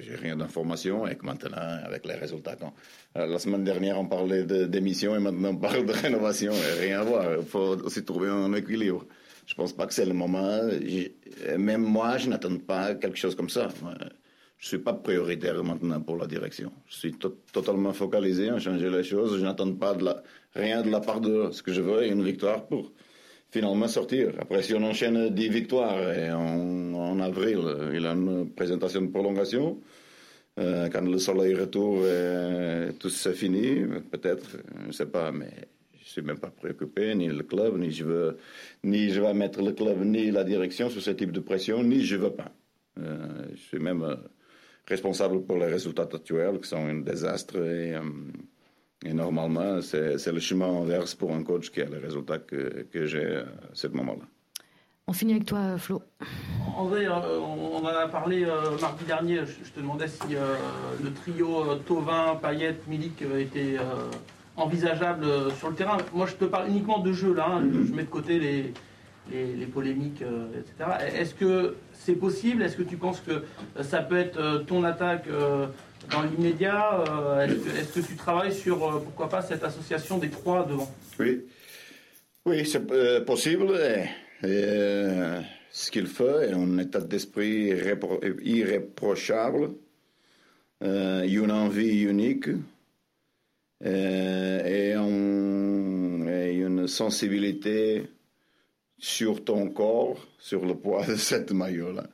j'ai 0.00 0.14
rien 0.14 0.36
d'information 0.36 1.06
et 1.06 1.16
que 1.16 1.24
maintenant, 1.24 1.56
avec 1.84 2.06
les 2.06 2.14
résultats, 2.14 2.56
quand, 2.56 2.74
euh, 3.16 3.26
la 3.26 3.38
semaine 3.38 3.64
dernière 3.64 3.98
on 3.98 4.06
parlait 4.06 4.44
d'émission 4.44 5.14
et 5.16 5.18
maintenant 5.18 5.50
on 5.50 5.56
parle 5.56 5.86
de 5.86 5.92
rénovation, 5.92 6.52
rien 6.80 7.00
à 7.00 7.04
voir. 7.04 7.24
Il 7.40 7.46
faut 7.46 7.76
aussi 7.84 8.04
trouver 8.04 8.28
un 8.28 8.52
équilibre. 8.54 9.04
Je 9.46 9.54
pense 9.54 9.72
pas 9.72 9.86
que 9.86 9.94
c'est 9.94 10.06
le 10.06 10.14
moment. 10.14 10.60
Même 11.56 11.82
moi, 11.82 12.18
je 12.18 12.28
n'attends 12.28 12.58
pas 12.58 12.94
quelque 12.96 13.16
chose 13.16 13.36
comme 13.36 13.48
ça 13.50 13.68
je 14.58 14.68
suis 14.68 14.78
pas 14.78 14.94
prioritaire 14.94 15.62
maintenant 15.62 16.00
pour 16.00 16.16
la 16.16 16.26
direction. 16.26 16.72
Je 16.88 16.96
suis 16.96 17.14
totalement 17.52 17.92
focalisé 17.92 18.48
à 18.48 18.58
changer 18.58 18.90
les 18.90 19.02
choses. 19.02 19.38
Je 19.38 19.42
n'attends 19.44 19.72
pas 19.74 19.94
de 19.94 20.04
la, 20.04 20.22
rien 20.54 20.82
de 20.82 20.90
la 20.90 21.00
part 21.00 21.20
de 21.20 21.50
ce 21.52 21.62
que 21.62 21.72
je 21.72 21.82
veux, 21.82 22.06
une 22.06 22.24
victoire 22.24 22.66
pour 22.66 22.92
finalement 23.50 23.88
sortir. 23.88 24.32
Après, 24.40 24.62
si 24.62 24.74
on 24.74 24.82
enchaîne 24.82 25.30
10 25.30 25.48
victoires 25.48 25.96
en, 26.34 27.20
avril, 27.20 27.60
il 27.94 28.04
a 28.06 28.12
une 28.12 28.50
présentation 28.50 29.00
de 29.02 29.06
prolongation, 29.08 29.80
euh, 30.58 30.88
quand 30.88 31.02
le 31.02 31.18
soleil 31.18 31.54
retourne 31.54 32.04
et 32.04 32.92
tout 32.98 33.10
c'est 33.10 33.34
fini, 33.34 33.84
peut-être, 34.10 34.58
je 34.82 34.86
ne 34.86 34.92
sais 34.92 35.06
pas, 35.06 35.32
mais 35.32 35.50
je 36.06 36.12
suis 36.12 36.22
même 36.22 36.38
pas 36.38 36.50
préoccupé, 36.50 37.14
ni 37.14 37.26
le 37.28 37.42
club, 37.42 37.78
ni 37.78 37.90
je 37.90 38.04
veux, 38.04 38.36
ni 38.84 39.10
je 39.10 39.20
vais 39.20 39.34
mettre 39.34 39.60
le 39.60 39.72
club, 39.72 40.04
ni 40.04 40.30
la 40.30 40.44
direction 40.44 40.88
sur 40.88 41.02
ce 41.02 41.10
type 41.10 41.32
de 41.32 41.40
pression, 41.40 41.82
ni 41.82 42.04
je 42.04 42.16
veux 42.16 42.30
pas. 42.30 42.52
Euh, 42.98 43.44
je 43.52 43.60
suis 43.60 43.78
même 43.78 44.02
euh, 44.02 44.16
responsable 44.86 45.44
pour 45.44 45.58
les 45.58 45.66
résultats 45.66 46.08
actuels 46.10 46.60
qui 46.60 46.68
sont 46.68 46.86
un 46.86 47.00
désastre 47.00 47.56
et, 47.56 47.94
euh, 47.94 48.02
et 49.04 49.12
normalement 49.12 49.80
c'est 49.82 50.32
le 50.32 50.40
chemin 50.40 50.82
inverse 50.82 51.14
pour 51.14 51.32
un 51.32 51.42
coach 51.42 51.70
qui 51.70 51.80
a 51.82 51.86
les 51.86 51.98
résultats 51.98 52.38
que, 52.38 52.86
que 52.90 53.06
j'ai 53.06 53.36
à 53.36 53.44
ce 53.74 53.88
moment-là. 53.88 54.24
On 55.08 55.12
finit 55.12 55.34
avec 55.34 55.44
toi, 55.44 55.78
Flo. 55.78 56.02
André, 56.76 57.06
euh, 57.06 57.38
on 57.38 57.76
en 57.76 57.86
a 57.86 58.08
parlé 58.08 58.44
euh, 58.44 58.76
mardi 58.80 59.04
dernier. 59.04 59.42
Je 59.46 59.70
te 59.70 59.78
demandais 59.78 60.08
si 60.08 60.34
le 60.34 61.12
trio 61.12 61.76
Tovin, 61.86 62.34
Payet, 62.42 62.76
Milik 62.88 63.22
était 63.22 63.76
envisageable 64.56 65.24
sur 65.56 65.70
le 65.70 65.76
terrain. 65.76 65.98
Moi, 66.12 66.26
je 66.26 66.34
te 66.34 66.44
parle 66.44 66.70
uniquement 66.70 66.98
de 66.98 67.12
jeu 67.12 67.34
là. 67.34 67.46
Hein. 67.48 67.62
Mm-hmm. 67.62 67.86
Je 67.86 67.94
mets 67.94 68.02
de 68.02 68.08
côté 68.08 68.40
les, 68.40 68.72
les, 69.30 69.66
polémiques, 69.66 70.22
etc. 70.22 70.90
Est-ce 71.14 71.34
que 71.34 71.76
c'est 72.06 72.14
possible? 72.14 72.62
Est-ce 72.62 72.76
que 72.76 72.84
tu 72.84 72.96
penses 72.96 73.20
que 73.20 73.42
ça 73.82 74.00
peut 74.00 74.16
être 74.16 74.38
euh, 74.38 74.58
ton 74.60 74.84
attaque 74.84 75.26
euh, 75.28 75.66
dans 76.10 76.22
l'immédiat, 76.22 77.04
est-ce 77.48 78.00
que, 78.00 78.06
tu 78.06 78.16
travailles 78.16 78.54
sur, 78.54 78.78
pourquoi 79.02 79.28
pas, 79.28 79.42
cette 79.42 79.64
association 79.64 80.18
des 80.18 80.30
trois 80.30 80.66
devant? 80.66 80.90
Oui, 81.18 81.44
oui 82.44 82.66
c'est 82.66 82.86
possible. 83.24 83.72
ce 84.42 85.90
qu'il 85.90 86.06
fait 86.06 86.50
est 86.50 86.54
un 86.54 86.78
état 86.78 87.00
d'esprit 87.00 87.72
irréprochable, 88.42 89.70
une 90.80 91.50
envie 91.50 92.02
unique 92.02 92.48
et, 93.84 94.92
une 94.94 96.86
sensibilité 96.88 98.08
sur 98.98 99.44
ton 99.44 99.68
corps, 99.70 100.26
sur 100.38 100.64
le 100.64 100.74
poids 100.74 101.04
de 101.06 101.16
cette 101.16 101.52
maillot-là. 101.52 102.04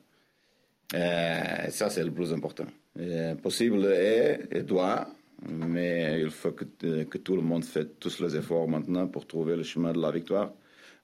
Euh, 0.93 1.69
ça, 1.69 1.89
c'est 1.89 2.03
le 2.03 2.11
plus 2.11 2.33
important. 2.33 2.65
Euh, 2.99 3.33
possible 3.35 3.85
est 3.85 4.47
et 4.51 4.61
doit, 4.61 5.07
mais 5.49 6.21
il 6.21 6.29
faut 6.29 6.51
que, 6.51 6.65
que, 7.03 7.17
tout 7.17 7.35
le 7.35 7.41
monde 7.41 7.65
fasse 7.65 7.87
tous 7.99 8.19
les 8.19 8.35
efforts 8.35 8.67
maintenant 8.67 9.07
pour 9.07 9.25
trouver 9.25 9.55
le 9.55 9.63
chemin 9.63 9.93
de 9.93 9.99
la 9.99 10.11
victoire. 10.11 10.53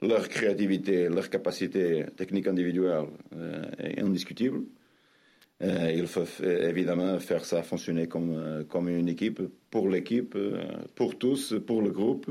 Leur 0.01 0.29
créativité, 0.29 1.09
leur 1.09 1.29
capacité 1.31 2.05
technique 2.15 2.47
individuelle 2.47 3.07
euh, 3.35 3.63
est 3.79 4.01
indiscutible. 4.01 4.61
il 5.61 6.07
faut 6.07 6.27
évidemment 6.43 7.19
faire 7.19 7.43
ça 7.43 7.63
fonctionner 7.63 8.07
comme, 8.07 8.65
comme 8.69 8.87
une 8.87 9.09
équipe, 9.09 9.41
pour 9.71 9.89
l'équipe, 9.89 10.37
pour 10.95 11.17
tous, 11.17 11.55
pour 11.67 11.81
le 11.81 11.91
groupe. 11.91 12.27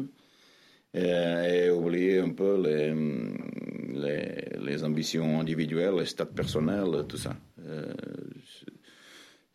Et, 0.94 1.66
et, 1.66 1.70
oublier 1.70 2.20
un 2.20 2.30
peu 2.30 2.62
les, 2.62 2.94
les, 4.02 4.58
les, 4.66 4.84
ambitions 4.84 5.40
individuelles, 5.40 5.96
les 5.98 6.06
stats 6.06 6.24
personnels, 6.26 7.04
tout 7.06 7.18
ça. 7.18 7.36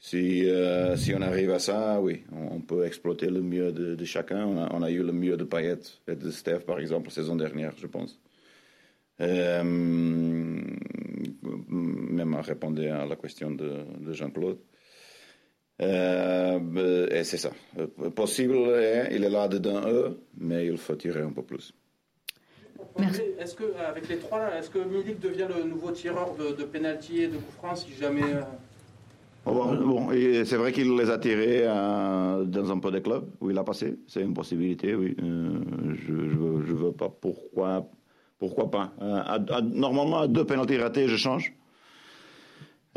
Si, 0.03 0.47
euh, 0.49 0.97
si 0.97 1.15
on 1.15 1.21
arrive 1.21 1.51
à 1.51 1.59
ça, 1.59 2.01
oui, 2.01 2.25
on, 2.33 2.59
peut 2.59 2.85
exploiter 2.85 3.27
le 3.27 3.39
mieux 3.39 3.71
de, 3.71 4.03
chacun. 4.03 4.45
On 4.45 4.83
a, 4.83 4.91
eu 4.91 5.01
le 5.01 5.13
mieux 5.13 5.37
de 5.37 5.45
Payet 5.45 5.79
et 6.09 6.17
de 6.17 6.29
Steph, 6.29 6.65
par 6.67 6.79
exemple, 6.79 7.07
la 7.07 7.13
saison 7.13 7.37
dernière, 7.37 7.71
je 7.77 7.87
pense. 7.87 8.19
Euh, 9.21 9.63
même 9.63 10.67
à 12.33 12.41
répondre 12.41 12.81
à 12.81 13.05
la 13.05 13.15
question 13.15 13.51
de, 13.51 13.85
de 14.01 14.11
Jean-Claude. 14.11 14.57
Euh, 15.81 17.07
et 17.09 17.23
c'est 17.23 17.37
ça. 17.37 17.51
Possible, 18.13 18.57
il 19.09 19.23
est 19.23 19.29
là 19.29 19.47
dedans 19.47 19.87
eux, 19.87 20.19
mais 20.37 20.67
il 20.67 20.77
faut 20.77 20.95
tirer 20.95 21.21
un 21.21 21.31
peu 21.31 21.43
plus. 21.43 21.73
Est-ce 23.39 23.55
que 23.55 23.73
avec 23.87 24.09
les 24.09 24.17
trois, 24.17 24.49
est-ce 24.59 24.69
que 24.69 24.79
Milik 24.79 25.21
devient 25.21 25.47
le 25.47 25.63
nouveau 25.63 25.91
tireur 25.91 26.35
de, 26.35 26.51
de 26.51 26.65
penalty 26.65 27.21
et 27.21 27.27
de 27.27 27.37
coup 27.37 27.53
franc 27.53 27.77
si 27.77 27.93
jamais 27.93 28.33
euh, 29.47 29.75
Bon, 29.85 30.09
c'est 30.11 30.55
vrai 30.55 30.71
qu'il 30.71 30.95
les 30.95 31.09
a 31.09 31.17
tirés 31.17 31.63
euh, 31.63 32.43
dans 32.45 32.71
un 32.71 32.79
peu 32.79 32.91
de 32.91 32.99
club 32.99 33.25
où 33.41 33.49
il 33.49 33.57
a 33.57 33.63
passé? 33.63 33.97
C'est 34.07 34.21
une 34.21 34.33
possibilité, 34.33 34.95
oui. 34.95 35.15
je, 35.19 36.29
je, 36.29 36.73
veux, 36.73 36.91
pas. 36.91 37.09
Pourquoi, 37.09 37.87
pourquoi 38.39 38.71
pas? 38.71 38.93
Normalement, 39.61 40.19
à 40.19 40.27
deux 40.27 40.45
pénalties 40.45 40.77
ratés, 40.77 41.07
je 41.07 41.17
change. 41.17 41.53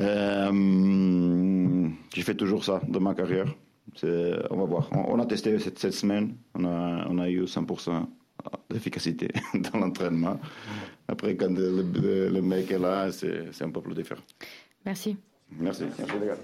Euh, 0.01 1.89
j'ai 2.15 2.23
fait 2.23 2.35
toujours 2.35 2.65
ça 2.65 2.81
dans 2.89 3.01
ma 3.01 3.15
carrière. 3.15 3.47
On 4.03 4.57
va 4.57 4.65
voir. 4.65 4.91
On, 4.93 5.19
a 5.19 5.27
testé 5.27 5.59
cette, 5.59 5.79
cette, 5.79 5.95
semaine. 5.95 6.37
On 6.55 6.65
a, 6.65 7.07
on 7.09 7.19
a 7.19 7.31
eu 7.31 7.45
100% 7.45 8.05
d'efficacité 8.71 9.29
dans 9.55 9.79
l'entraînement. 9.79 10.39
Après, 11.09 11.37
quand 11.37 11.57
le, 11.57 11.83
le, 12.29 12.43
mec 12.43 12.71
est 12.71 12.79
là, 12.79 13.11
c'est 13.11 13.63
un 13.63 13.71
peu 13.71 13.81
plus 13.81 13.95
différent. 13.95 14.23
Merci. 14.85 15.17
Merci. 15.53 15.85
Merci 15.99 16.19
les 16.21 16.27
gars. 16.27 16.37